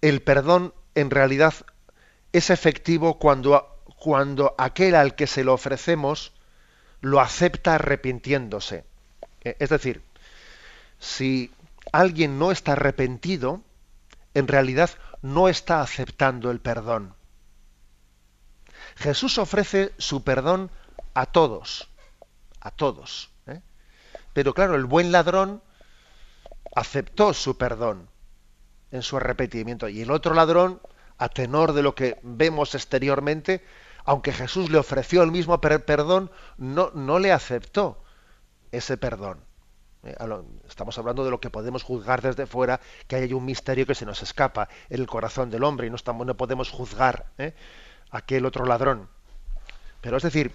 [0.00, 1.54] el perdón en realidad
[2.32, 6.32] es efectivo cuando, cuando aquel al que se lo ofrecemos
[7.02, 8.84] lo acepta arrepintiéndose.
[9.44, 10.02] Eh, es decir,
[10.98, 11.52] si
[11.92, 13.60] alguien no está arrepentido,
[14.32, 14.90] en realidad
[15.22, 17.14] no está aceptando el perdón.
[18.96, 20.70] Jesús ofrece su perdón
[21.14, 21.88] a todos,
[22.60, 23.30] a todos.
[23.46, 23.60] ¿eh?
[24.32, 25.62] Pero claro, el buen ladrón
[26.74, 28.08] aceptó su perdón
[28.90, 30.80] en su arrepentimiento y el otro ladrón,
[31.18, 33.64] a tenor de lo que vemos exteriormente,
[34.04, 38.03] aunque Jesús le ofreció el mismo perdón, no, no le aceptó
[38.76, 39.40] ese perdón.
[40.04, 40.14] Eh,
[40.68, 44.04] estamos hablando de lo que podemos juzgar desde fuera, que hay un misterio que se
[44.04, 47.54] nos escapa en el corazón del hombre y no, estamos, no podemos juzgar ¿eh?
[48.10, 49.08] aquel otro ladrón.
[50.00, 50.52] Pero es decir,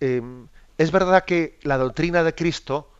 [0.00, 2.92] em, es verdad que la doctrina de Cristo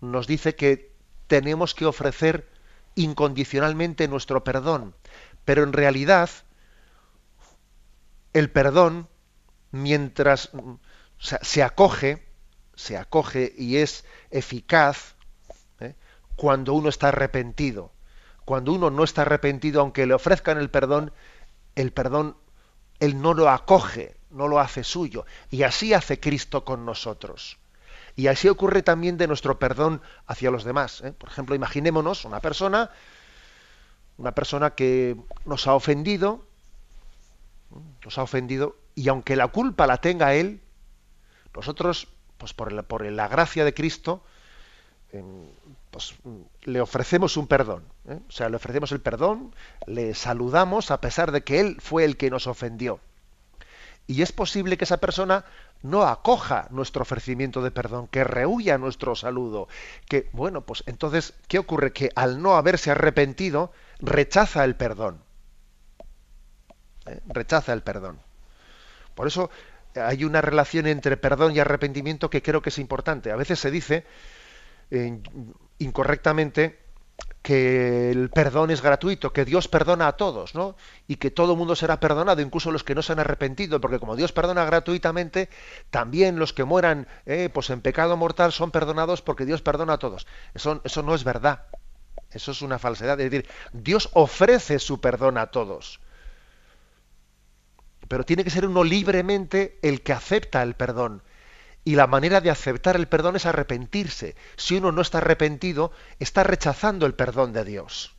[0.00, 0.92] nos dice que
[1.26, 2.48] tenemos que ofrecer
[2.94, 4.94] incondicionalmente nuestro perdón,
[5.44, 6.28] pero en realidad
[8.32, 9.08] el perdón,
[9.70, 10.50] mientras
[11.18, 12.25] se acoge,
[12.76, 15.16] se acoge y es eficaz
[15.80, 15.94] ¿eh?
[16.36, 17.90] cuando uno está arrepentido.
[18.44, 21.12] Cuando uno no está arrepentido, aunque le ofrezcan el perdón,
[21.74, 22.36] el perdón,
[23.00, 25.26] él no lo acoge, no lo hace suyo.
[25.50, 27.58] Y así hace Cristo con nosotros.
[28.14, 31.00] Y así ocurre también de nuestro perdón hacia los demás.
[31.00, 31.12] ¿eh?
[31.12, 32.90] Por ejemplo, imaginémonos una persona,
[34.16, 36.46] una persona que nos ha ofendido,
[38.04, 40.62] nos ha ofendido, y aunque la culpa la tenga él,
[41.54, 42.08] nosotros
[42.38, 44.22] pues por la, por la gracia de Cristo,
[45.12, 45.46] em,
[45.90, 46.14] pues,
[46.62, 47.84] le ofrecemos un perdón.
[48.08, 48.18] ¿eh?
[48.28, 49.54] O sea, le ofrecemos el perdón,
[49.86, 53.00] le saludamos a pesar de que Él fue el que nos ofendió.
[54.06, 55.44] Y es posible que esa persona
[55.82, 59.68] no acoja nuestro ofrecimiento de perdón, que rehuya nuestro saludo,
[60.08, 61.92] que, bueno, pues entonces, ¿qué ocurre?
[61.92, 65.22] Que al no haberse arrepentido, rechaza el perdón.
[67.06, 67.20] ¿Eh?
[67.26, 68.20] Rechaza el perdón.
[69.14, 69.50] Por eso
[69.96, 73.30] hay una relación entre perdón y arrepentimiento que creo que es importante.
[73.30, 74.04] A veces se dice
[74.90, 75.20] eh,
[75.78, 76.78] incorrectamente
[77.42, 80.76] que el perdón es gratuito, que Dios perdona a todos, ¿no?
[81.06, 84.00] Y que todo el mundo será perdonado, incluso los que no se han arrepentido, porque
[84.00, 85.48] como Dios perdona gratuitamente,
[85.90, 89.98] también los que mueran eh, pues en pecado mortal son perdonados porque Dios perdona a
[89.98, 90.26] todos.
[90.54, 91.66] Eso, eso no es verdad.
[92.32, 93.18] Eso es una falsedad.
[93.20, 96.00] Es decir, Dios ofrece su perdón a todos
[98.08, 101.22] pero tiene que ser uno libremente el que acepta el perdón.
[101.84, 104.34] Y la manera de aceptar el perdón es arrepentirse.
[104.56, 108.16] Si uno no está arrepentido, está rechazando el perdón de Dios.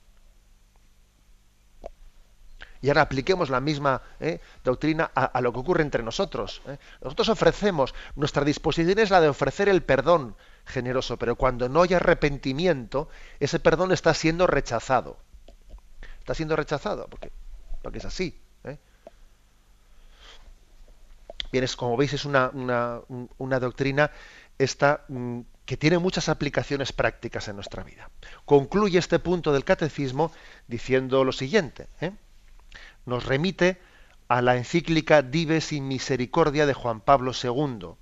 [2.81, 4.39] Y ahora apliquemos la misma ¿eh?
[4.63, 6.61] doctrina a, lo que ocurre entre nosotros.
[6.67, 6.77] ¿eh?
[7.01, 10.35] Nosotros ofrecemos, nuestra disposición es la de ofrecer el perdón
[10.65, 13.09] generoso, pero cuando no hay arrepentimiento,
[13.39, 15.17] ese perdón está siendo rechazado.
[16.19, 17.31] Está siendo rechazado, porque,
[17.81, 18.39] porque es así.
[18.63, 18.77] ¿eh?
[21.51, 22.51] Bien, es, como veis, es una,
[23.37, 24.11] una, doctrina
[24.57, 28.09] esta, mm, que tiene muchas aplicaciones prácticas en nuestra vida.
[28.45, 30.31] Concluye este punto del catecismo
[30.67, 31.87] diciendo lo siguiente.
[32.01, 32.11] ¿eh?
[33.05, 33.79] Nos remite
[34.27, 37.95] a la encíclica Dives in Misericordia de Juan Pablo II.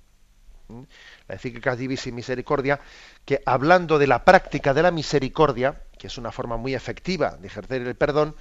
[1.28, 2.80] La encíclica Divis in Misericordia,
[3.24, 7.46] que hablando de la práctica de la misericordia, que es una forma muy efectiva de
[7.46, 8.34] ejercer el perdón,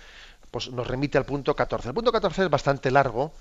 [0.51, 1.89] pues nos remite al punto 14.
[1.89, 3.33] El punto 14 es bastante largo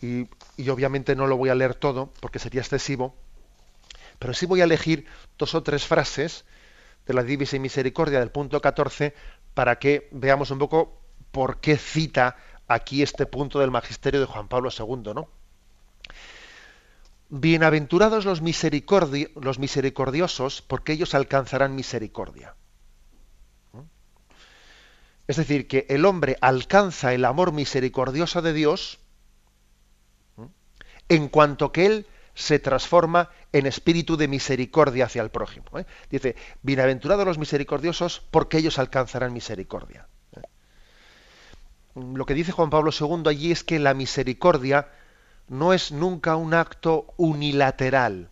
[0.00, 3.14] y, y obviamente no lo voy a leer todo porque sería excesivo,
[4.18, 5.06] pero sí voy a elegir
[5.38, 6.44] dos o tres frases
[7.06, 9.14] de la Divis in Misericordia del punto 14
[9.54, 12.36] para que veamos un poco por qué cita
[12.68, 15.28] aquí este punto del magisterio de Juan Pablo II, ¿no?
[17.28, 22.54] Bienaventurados los, misericordiosos, porque ellos alcanzarán misericordia.
[25.26, 29.00] Es decir, que el hombre alcanza el amor misericordioso de Dios.
[31.08, 35.66] En cuanto que él se transforma en espíritu de misericordia hacia el prójimo.
[35.78, 35.86] ¿eh?
[36.10, 40.06] Dice, bienaventurados los misericordiosos, porque ellos alcanzarán misericordia.
[41.94, 44.88] Lo que dice Juan Pablo II allí es que la misericordia
[45.48, 48.28] no es nunca un acto unilateral.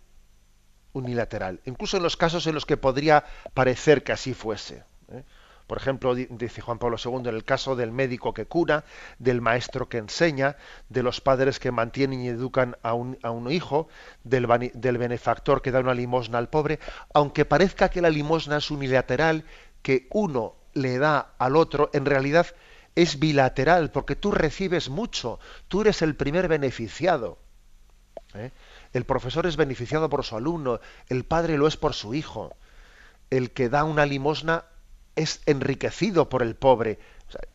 [0.93, 1.61] Unilateral.
[1.64, 4.85] Incluso en los casos en los que podría parecer que así fuese.
[5.09, 5.25] ¿eh?
[5.67, 8.85] Por ejemplo, dice Juan Pablo II, en el caso del médico que cura,
[9.19, 10.57] del maestro que enseña,
[10.91, 13.89] de los padres que mantienen y educan a un, hijo,
[14.25, 16.81] del, del benefactor que da una limosna al pobre,
[17.15, 19.45] aunque parezca que la limosna es unilateral,
[19.81, 22.47] que uno le da al otro, en realidad
[22.95, 25.39] es bilateral, porque tú recibes mucho,
[25.69, 27.39] tú eres el primer beneficiado.
[28.35, 28.53] ¿eh?
[28.93, 32.55] El profesor es beneficiado por su alumno, el padre lo es por su hijo.
[33.31, 34.65] El que da una limosna
[35.17, 36.99] es enriquecido por el pobre.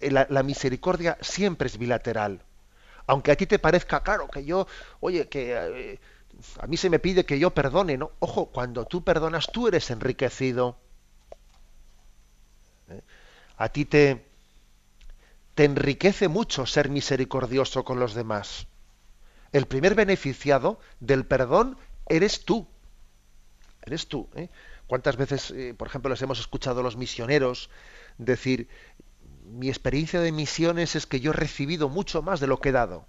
[0.01, 2.41] la, misericordia siempre es bilateral.
[3.07, 4.67] Aunque a ti te parezca claro que yo,
[4.99, 5.99] oye, que eh,
[6.59, 8.11] a mí se me pide que yo perdone, ¿no?
[8.19, 10.77] Ojo, cuando tú perdonas, tú eres enriquecido.
[12.89, 13.01] ¿Eh?
[13.57, 14.25] A ti te,
[15.55, 18.67] te enriquece mucho ser misericordioso con los demás.
[19.51, 22.67] El primer beneficiado del perdón eres tú.
[23.81, 24.29] Eres tú.
[24.35, 24.49] ¿eh?
[24.89, 27.69] ¿Cuántas veces, eh, por ejemplo, les hemos escuchado a los misioneros
[28.17, 28.67] decir,
[29.45, 32.71] mi experiencia de misiones es que yo he recibido mucho más de lo que he
[32.71, 33.05] dado?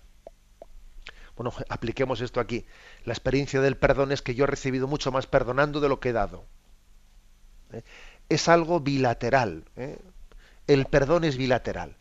[1.37, 2.67] Bueno, apliquemos esto aquí.
[3.07, 6.11] La experiencia del perdón es que yo he recibido mucho más perdonando de lo que
[6.11, 6.45] he dado.
[7.73, 7.83] ¿eh?
[8.29, 9.65] Es algo bilateral.
[10.67, 11.97] El perdón es bilateral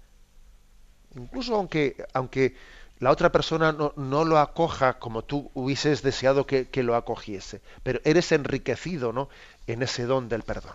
[1.15, 2.55] incluso aunque, aunque
[2.99, 8.31] la otra persona no, lo acoja como tú hubieses deseado que, lo acogiese, pero eres
[8.31, 9.29] enriquecido ¿no?
[9.67, 10.73] en ese don del perdón.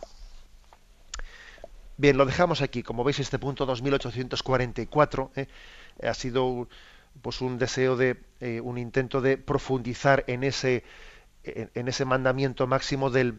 [1.96, 2.82] Bien, lo dejamos aquí.
[2.82, 5.46] Como veis, este punto 2844 ¿eh?
[6.02, 6.66] ha sido
[7.22, 10.82] pues, un deseo de, eh, un intento de profundizar en ese,
[11.44, 13.38] en ese mandamiento máximo del,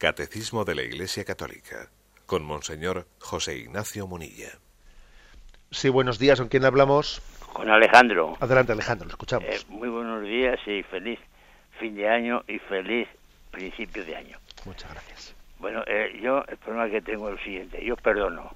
[0.00, 1.90] Catecismo de la Iglesia Católica,
[2.24, 4.48] con Monseñor José Ignacio Munilla.
[5.70, 7.20] Sí, buenos días, ¿con quién hablamos?
[7.52, 8.34] Con Alejandro.
[8.40, 9.46] Adelante, Alejandro, lo escuchamos.
[9.46, 11.20] Eh, muy buenos días y feliz
[11.78, 13.08] fin de año y feliz
[13.50, 14.38] principio de año.
[14.64, 15.36] Muchas gracias.
[15.58, 17.84] Bueno, eh, yo el problema que tengo es el siguiente.
[17.84, 18.52] Yo perdono.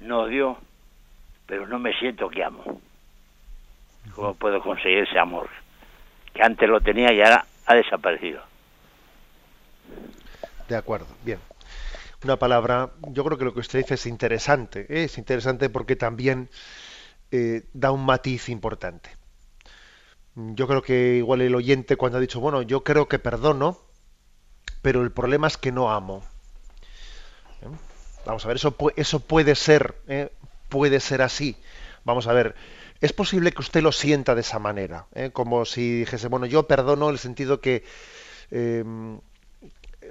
[0.00, 0.56] No odio,
[1.44, 2.80] pero no me siento que amo.
[4.14, 5.50] ¿Cómo puedo conseguir ese amor?
[6.32, 8.48] Que antes lo tenía y ahora ha desaparecido.
[10.68, 11.40] De acuerdo, bien.
[12.24, 14.80] Una palabra, yo creo que lo que usted dice es interesante.
[14.90, 15.04] ¿eh?
[15.04, 16.50] Es interesante porque también
[17.30, 19.10] eh, da un matiz importante.
[20.34, 23.78] Yo creo que igual el oyente cuando ha dicho, bueno, yo creo que perdono,
[24.82, 26.22] pero el problema es que no amo.
[27.62, 27.68] ¿Eh?
[28.26, 29.94] Vamos a ver, eso, eso puede ser,
[30.68, 31.56] puede ser así.
[32.04, 32.54] Vamos a ver,
[33.00, 37.06] es posible que usted lo sienta de esa manera, como si dijese, bueno, yo perdono
[37.06, 37.84] en el sentido que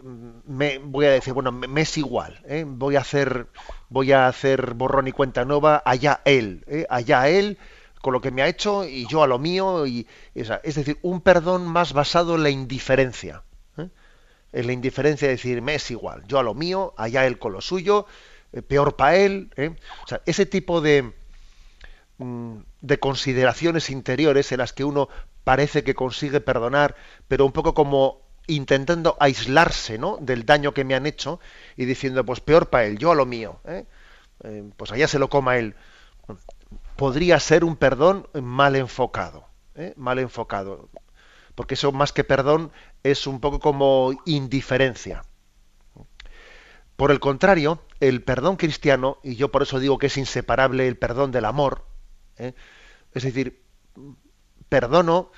[0.04, 2.66] me voy a decir, bueno, me, es igual, ¿eh?
[2.68, 3.48] voy a hacer,
[3.89, 6.86] voy a hacer borrón y cuenta nueva, allá él, ¿eh?
[6.89, 7.58] allá él
[8.02, 11.22] con lo que me ha hecho y yo a lo mío y es decir, un
[11.22, 13.43] perdón más basado en la indiferencia,
[13.78, 13.89] ¿eh?
[14.54, 17.54] en la indiferencia de decir me es igual, yo a lo mío, allá él con
[17.54, 18.06] lo suyo,
[18.68, 19.50] peor para él,
[20.26, 21.14] ese tipo de
[22.18, 25.10] mm, de consideraciones interiores en las que uno
[25.43, 26.95] parece que consigue perdonar,
[27.28, 30.18] pero un poco como intentando aislarse ¿no?
[30.20, 31.39] del daño que me han hecho
[31.76, 33.86] y diciendo, pues peor para él, yo a lo mío, ¿eh?
[34.43, 35.76] Eh, pues allá se lo coma él.
[36.95, 39.93] Podría ser un perdón mal enfocado, ¿eh?
[39.95, 40.89] mal enfocado,
[41.56, 42.72] porque eso más que perdón
[43.04, 45.24] es un poco como indiferencia.
[46.95, 50.98] Por el contrario, el perdón cristiano, y yo por eso digo que es inseparable el
[50.98, 51.86] perdón del amor,
[52.38, 53.64] es decir,
[54.70, 55.32] perdono,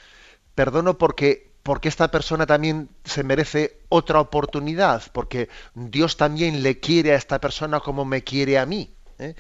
[0.56, 7.12] perdono porque porque esta persona también se merece otra oportunidad, porque Dios también le quiere
[7.12, 8.94] a esta persona como me quiere a mí.
[9.20, 9.36] ¿eh?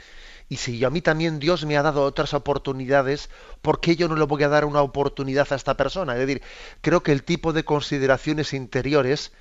[0.50, 3.30] Y si a mí también Dios me ha dado otras oportunidades,
[3.62, 6.14] ¿por qué yo no le voy a dar una oportunidad a esta persona?
[6.14, 6.42] Es decir,
[6.82, 9.32] creo que el tipo de consideraciones interiores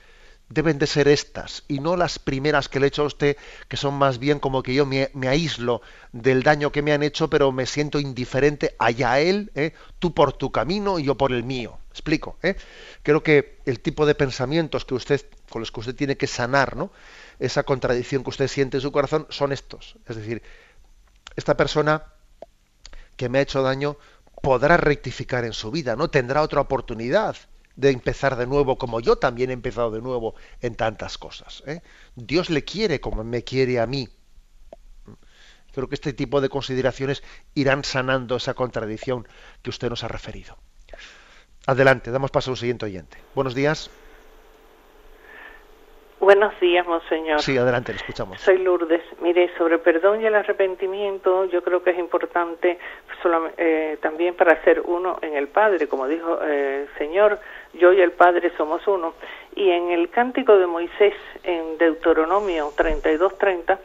[0.51, 3.37] deben de ser estas y no las primeras que le he hecho a usted,
[3.69, 7.29] que son más bien como que yo me, aíslo del daño que me han hecho,
[7.29, 9.73] pero me siento indiferente allá a él, ¿eh?
[9.99, 11.79] tú por tu camino y yo por el mío.
[11.99, 12.39] Explico.
[12.45, 12.55] ¿eh?
[13.03, 16.77] Creo que el tipo de pensamientos que usted, con los que usted tiene que sanar,
[16.77, 16.93] ¿no?
[17.41, 19.97] esa contradicción que usted siente en su corazón, son estos.
[20.07, 20.41] Es decir,
[21.35, 22.05] esta persona
[23.17, 23.97] que me ha hecho daño
[24.43, 27.37] podrá rectificar en su vida, no tendrá otra oportunidad
[27.75, 31.65] de empezar de nuevo, como yo también he empezado de nuevo en tantas cosas.
[31.67, 31.83] ¿eh?
[32.15, 34.09] Dios le quiere como me quiere a mí.
[35.73, 37.25] Creo que este tipo de consideraciones
[37.55, 39.27] irán sanando esa contradicción
[39.63, 40.57] que usted nos ha referido.
[41.69, 43.19] Adelante, damos paso a un siguiente oyente.
[43.35, 43.91] Buenos días.
[46.19, 47.43] Buenos días, monseñor.
[47.43, 48.41] Sí, adelante, le escuchamos.
[48.41, 49.03] Soy Lourdes.
[49.21, 52.79] Mire, sobre perdón y el arrepentimiento, yo creo que es importante
[53.59, 57.39] eh, también para ser uno en el Padre, como dijo eh, el Señor,
[57.75, 59.13] yo y el Padre somos uno.
[59.55, 63.77] Y en el cántico de Moisés, en Deuteronomio 32-30,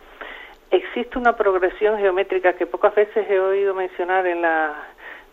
[0.71, 4.73] existe una progresión geométrica que pocas veces he oído mencionar en, la,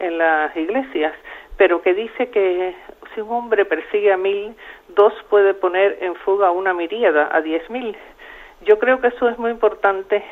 [0.01, 1.15] en las iglesias,
[1.61, 2.75] pero que dice que
[3.15, 4.57] si un hombre persigue a mil,
[4.97, 7.95] dos puede poner en fuga a una miríada, a diez mil.
[8.63, 10.25] Yo creo que eso es muy importante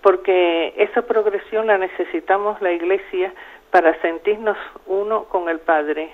[0.00, 3.34] porque esa progresión la necesitamos la Iglesia
[3.70, 6.10] para sentirnos uno con el Padre.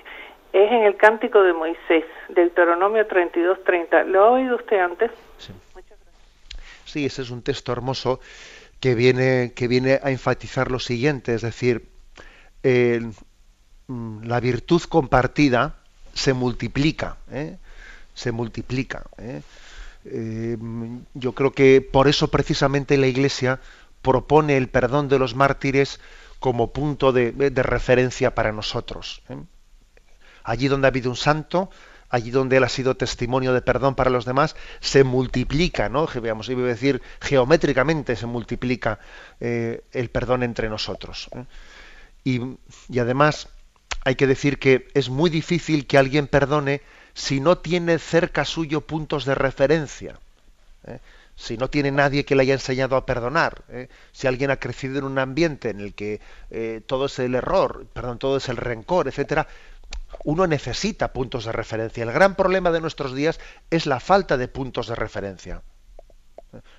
[0.52, 4.06] Es en el Cántico de Moisés, Deuteronomio 32-30.
[4.06, 5.12] ¿Lo ha oído usted antes?
[5.38, 5.52] Sí.
[5.72, 6.82] Muchas gracias.
[6.84, 8.18] Sí, ese es un texto hermoso
[8.80, 11.94] que viene, que viene a enfatizar lo siguiente, es decir,
[12.66, 13.10] Mm,
[13.88, 15.76] la virtud compartida
[16.14, 17.56] se multiplica, ¿eh?
[18.14, 19.04] se multiplica.
[19.18, 19.42] ¿eh?
[20.04, 20.56] Eh,
[21.14, 23.60] yo creo que por eso precisamente la Iglesia
[24.02, 26.00] propone el perdón de los mártires
[26.40, 29.22] como punto de, referencia para nosotros.
[30.44, 31.70] Allí donde ha habido un santo,
[32.08, 36.06] allí donde él ha sido testimonio de perdón para los demás, se multiplica, ¿no?
[36.06, 39.00] Veamos, iba a decir, geométricamente se multiplica
[39.40, 41.28] el perdón entre nosotros.
[42.26, 42.40] Y,
[42.98, 43.48] además,
[44.06, 46.80] hay que decir que es muy difícil que alguien perdone
[47.12, 50.20] si no tiene cerca suyo puntos de referencia.
[50.86, 51.00] ¿eh?
[51.34, 53.88] Si no tiene nadie que le haya enseñado a perdonar, ¿eh?
[54.12, 56.20] si alguien ha crecido en un ambiente en el que
[56.52, 59.48] eh, todo es el error, perdón, todo es el rencor, etcétera,
[60.22, 62.04] uno necesita puntos de referencia.
[62.04, 63.40] El gran problema de nuestros días
[63.70, 65.62] es la falta de puntos de referencia.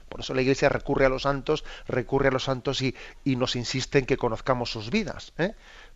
[0.09, 3.55] Por eso la Iglesia recurre a los santos, recurre a los santos y, y nos
[3.55, 5.33] insiste en que conozcamos sus vidas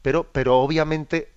[0.02, 1.32] pero, pero obviamente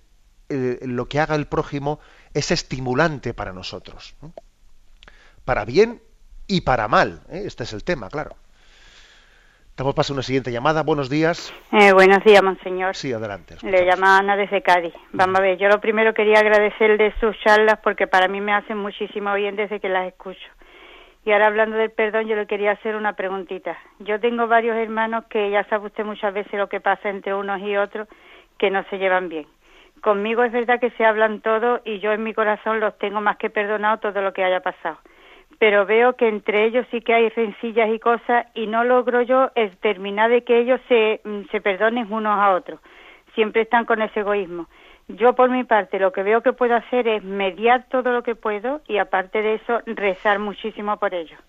[0.49, 1.99] eh, lo que haga el prójimo
[2.33, 4.15] es estimulante para nosotros.
[5.43, 6.01] Para bien
[6.47, 7.21] y para mal.
[7.29, 7.43] ¿eh?
[7.45, 8.35] Este es el tema, claro.
[9.77, 10.83] Damos paso a una siguiente llamada.
[10.83, 11.53] Buenos días.
[11.73, 12.95] Eh, buenos días, monseñor.
[12.95, 13.57] Sí, adelante.
[13.61, 14.93] Le llama Ana desde Cádiz.
[15.11, 18.77] Vamos a ver, yo lo primero quería agradecerle sus charlas porque para mí me hacen
[18.77, 20.47] muchísimo bien desde que las escucho.
[21.25, 23.77] Y ahora hablando del perdón, yo le quería hacer una preguntita.
[23.99, 27.59] Yo tengo varios hermanos que ya sabe usted muchas veces lo que pasa entre unos
[27.61, 28.07] y otros,
[28.57, 29.47] que no se llevan bien.
[30.01, 33.37] Conmigo es verdad que se hablan todo y yo en mi corazón los tengo más
[33.37, 34.99] que perdonado todo lo que haya pasado
[35.59, 39.51] pero veo que entre ellos sí que hay rencillas y cosas y no logro yo
[39.81, 42.79] terminar de que ellos se, mm, se perdonen unos a otros.
[43.33, 44.67] Siempre están con ese egoísmo.
[45.07, 48.35] Yo por mi parte lo que veo que puedo hacer es mediar todo lo que
[48.35, 51.39] puedo y aparte de eso rezar muchísimo por ellos.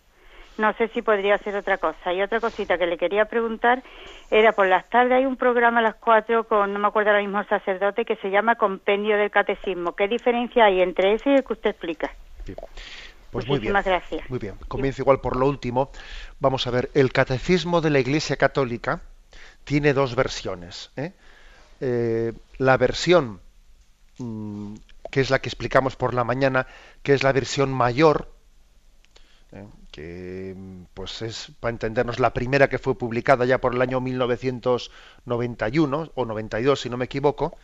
[0.58, 2.12] No sé si podría hacer otra cosa.
[2.12, 3.82] Y otra cosita que le quería preguntar
[4.30, 7.22] era por las tardes hay un programa a las cuatro con, no me acuerdo ahora
[7.22, 9.92] mismo, sacerdote que se llama Compendio del Catecismo.
[9.92, 12.10] ¿Qué diferencia hay entre ese y el que usted explica?
[13.30, 13.74] Pues muy bien.
[13.74, 14.30] gracias.
[14.30, 14.54] Muy bien.
[14.68, 15.90] Comienzo igual por lo último.
[16.40, 19.02] Vamos a ver, el catecismo de la Iglesia Católica
[19.64, 20.90] tiene dos versiones.
[20.96, 21.12] ¿eh?
[21.80, 23.40] Eh, la versión
[24.18, 26.66] que es la que explicamos por la mañana,
[27.02, 28.30] que es la versión mayor,
[29.52, 29.64] ¿eh?
[29.90, 30.54] que
[30.94, 36.24] pues es, para entendernos, la primera que fue publicada ya por el año 1991 o
[36.24, 37.56] 92, si no me equivoco,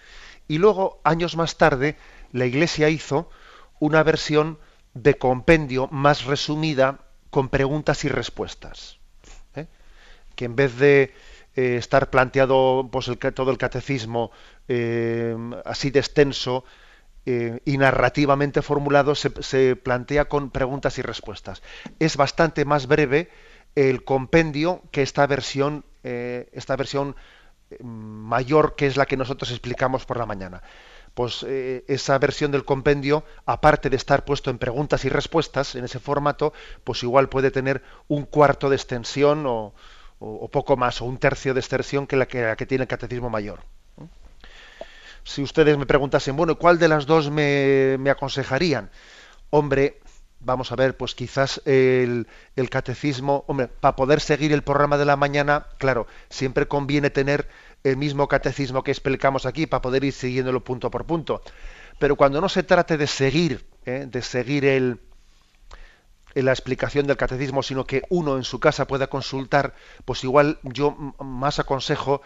[0.49, 1.97] y luego, años más tarde,
[2.33, 3.31] la Iglesia hizo
[3.79, 4.59] una versión
[4.95, 6.99] de compendio más resumida
[7.31, 8.99] con preguntas y respuestas.
[9.55, 9.69] ¿eh?
[10.35, 11.15] Que en vez de
[11.55, 14.31] eh, estar planteado pues, todo el catecismo
[14.69, 16.65] eh, así de extenso
[17.25, 21.63] y narrativamente formulado, se, plantea con preguntas y respuestas.
[22.01, 23.31] Es bastante más breve
[23.77, 27.15] el compendio que esta versión, esta versión
[27.81, 30.65] mayor que es la que nosotros explicamos por la mañana
[31.15, 35.85] pues eh, esa versión del compendio, aparte de estar puesto en preguntas y respuestas en
[35.85, 36.53] ese formato,
[36.85, 39.75] pues igual puede tener un cuarto de extensión o,
[40.51, 43.61] poco más, o un tercio de extensión que la que, tiene el catecismo mayor.
[45.25, 48.91] Si ustedes me preguntasen, bueno, ¿cuál de las dos me, me aconsejarían?
[49.51, 50.01] Hombre,
[50.41, 55.05] vamos a ver, pues quizás el, el, catecismo, hombre, para poder seguir el programa de
[55.05, 57.49] la mañana, claro, siempre conviene tener
[57.85, 61.43] el mismo catecismo que explicamos aquí para poder ir siguiéndolo punto por punto.
[61.99, 64.07] Pero cuando no se trate de seguir, ¿eh?
[64.09, 65.01] de seguir el,
[66.35, 70.97] la explicación del catecismo, sino que uno en su casa pueda consultar, pues igual yo
[71.19, 72.23] más aconsejo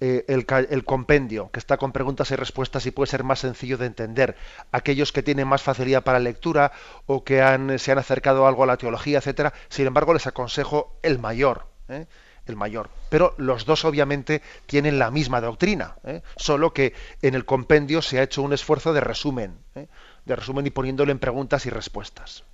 [0.00, 3.86] eh, el, compendio, que está con preguntas y respuestas y puede ser más sencillo de
[3.86, 4.36] entender.
[4.70, 6.70] Aquellos que tienen más facilidad para lectura
[7.06, 7.38] o que
[7.78, 11.66] se han acercado algo a la teología, etcétera, sin embargo les aconsejo el mayor.
[11.88, 12.06] ¿eh?
[12.46, 12.90] el mayor.
[13.10, 16.22] Pero los dos obviamente tienen la misma doctrina, ¿eh?
[16.36, 20.70] solo que en el compendio se ha hecho un esfuerzo de resumen, de resumen y
[20.70, 22.44] poniéndolo en preguntas y respuestas.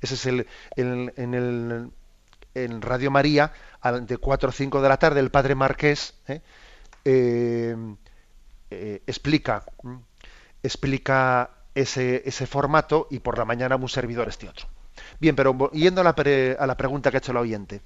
[0.00, 0.46] Ese es el,
[0.76, 1.90] en el
[2.64, 3.52] en Radio María
[4.02, 6.14] de 4 o 5 de la tarde el padre Marqués
[8.70, 9.64] explica
[10.62, 14.66] explica ese, ese formato y por la mañana un servidor este otro.
[15.20, 16.14] Bien, pero yendo a la,
[16.58, 17.82] a la pregunta que ha hecho el oyente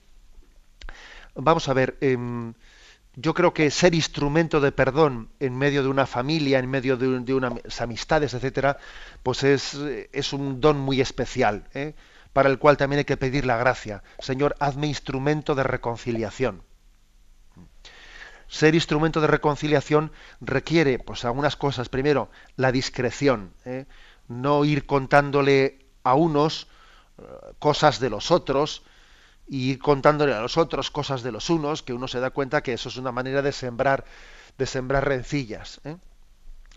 [1.34, 2.54] vamos a ver, em,
[3.16, 7.34] yo creo que ser instrumento de perdón en medio de una familia, en medio de,
[7.34, 8.78] unas amistades, etcétera,
[9.22, 9.74] pues es,
[10.12, 11.94] es, un don muy especial, ¿eh?
[12.32, 14.02] Para el cual también hay que pedir la gracia.
[14.18, 16.62] Señor, hazme instrumento de reconciliación.
[18.48, 21.88] Ser instrumento de reconciliación requiere, pues, algunas cosas.
[21.88, 23.86] Primero, la discreción, ¿eh?
[24.28, 26.66] no ir contándole a unos
[27.18, 27.22] eh,
[27.58, 28.82] cosas de los otros,
[29.50, 32.62] y ir contándole a los otros cosas de los unos, que uno se da cuenta
[32.62, 34.04] que eso es una manera de sembrar,
[34.56, 35.80] de sembrar rencillas.
[35.84, 35.96] ¿eh?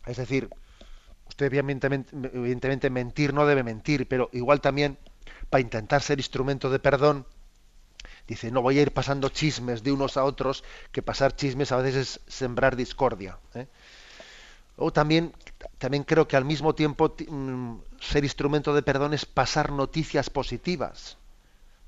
[0.07, 0.49] Es decir,
[1.29, 4.97] usted evidentemente, mentir no debe mentir, pero igual también
[5.49, 7.25] para intentar ser instrumento de perdón,
[8.27, 11.77] dice, no voy a ir pasando chismes de unos a otros, que pasar chismes a
[11.77, 13.37] veces es sembrar discordia.
[13.53, 13.67] ¿eh?
[14.77, 15.33] O también,
[15.77, 21.17] también creo que al mismo tiempo mm, ser instrumento de perdón es pasar noticias positivas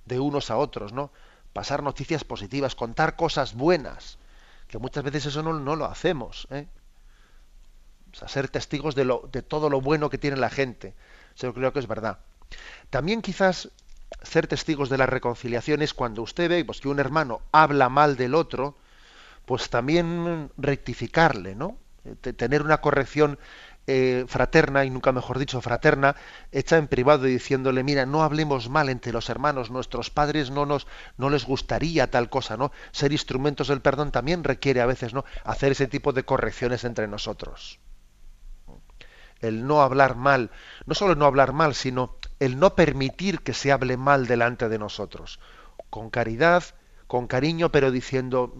[0.05, 1.11] de unos a otros, ¿no?
[1.53, 4.19] Pasar noticias positivas, contar cosas buenas,
[4.67, 6.67] que muchas veces eso no, lo hacemos, ¿eh?
[8.13, 10.93] O sea, ser testigos de, lo, de todo lo bueno que tiene la gente.
[11.35, 12.19] Eso creo que es verdad.
[12.89, 13.69] También quizás
[14.21, 18.15] ser testigos de la reconciliación es cuando usted ve pues, que un hermano habla mal
[18.15, 18.77] del otro,
[19.45, 21.77] pues también rectificarle, ¿no?
[22.21, 23.39] Tener una corrección
[23.87, 26.15] eh, fraterna, y nunca mejor dicho fraterna,
[26.51, 30.65] hecha en privado y diciéndole, mira, no hablemos mal entre los hermanos, nuestros padres no
[30.65, 30.87] nos
[31.17, 32.71] no les gustaría tal cosa, ¿no?
[32.91, 35.23] Ser instrumentos del perdón también requiere a veces, ¿no?
[35.43, 37.79] Hacer ese tipo de correcciones entre nosotros.
[39.39, 40.49] El no hablar mal,
[40.87, 44.79] no solo no hablar mal, sino el no permitir que se hable mal delante de
[44.79, 45.39] nosotros,
[45.89, 46.63] con caridad,
[47.07, 48.53] con cariño, pero diciendo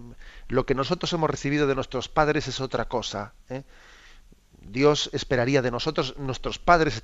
[0.47, 3.33] lo que nosotros hemos recibido de nuestros padres es otra cosa.
[3.49, 3.63] ¿eh?
[4.61, 7.01] Dios esperaría de nosotros, nuestros padres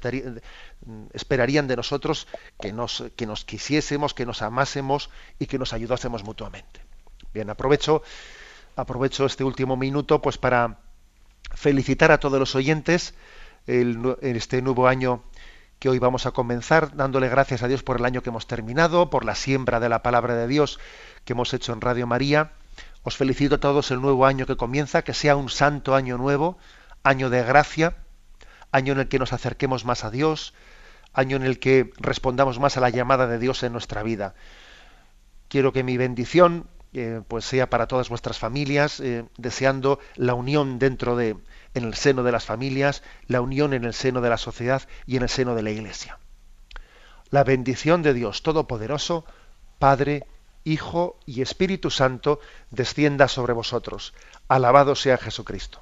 [1.13, 2.27] esperarían de nosotros
[2.59, 5.09] que nos, que nos quisiésemos, que nos amásemos
[5.39, 6.81] y que nos ayudásemos mutuamente.
[7.33, 8.01] Bien, aprovecho,
[8.75, 10.79] aprovecho este último minuto pues para
[11.53, 13.13] felicitar a todos los oyentes
[13.67, 15.23] en este nuevo año
[15.81, 19.09] que hoy vamos a comenzar, dándole gracias a Dios por el año que hemos terminado,
[19.09, 20.79] por la siembra de la palabra de Dios
[21.25, 22.51] que hemos hecho en Radio María.
[23.01, 26.59] Os felicito a todos el nuevo año que comienza, que sea un santo año nuevo,
[27.01, 27.95] año de gracia,
[28.71, 30.53] año en el que nos acerquemos más a Dios,
[31.13, 34.35] año en el que respondamos más a la llamada de Dios en nuestra vida.
[35.47, 40.77] Quiero que mi bendición eh, pues sea para todas vuestras familias, eh, deseando la unión
[40.77, 41.37] dentro de,
[41.73, 45.17] en el seno de las familias, la unión en el seno de la sociedad y
[45.17, 46.19] en el seno de la Iglesia.
[47.29, 49.25] La bendición de Dios Todopoderoso,
[49.79, 50.25] Padre,
[50.63, 54.13] Hijo y Espíritu Santo, descienda sobre vosotros.
[54.47, 55.81] Alabado sea Jesucristo.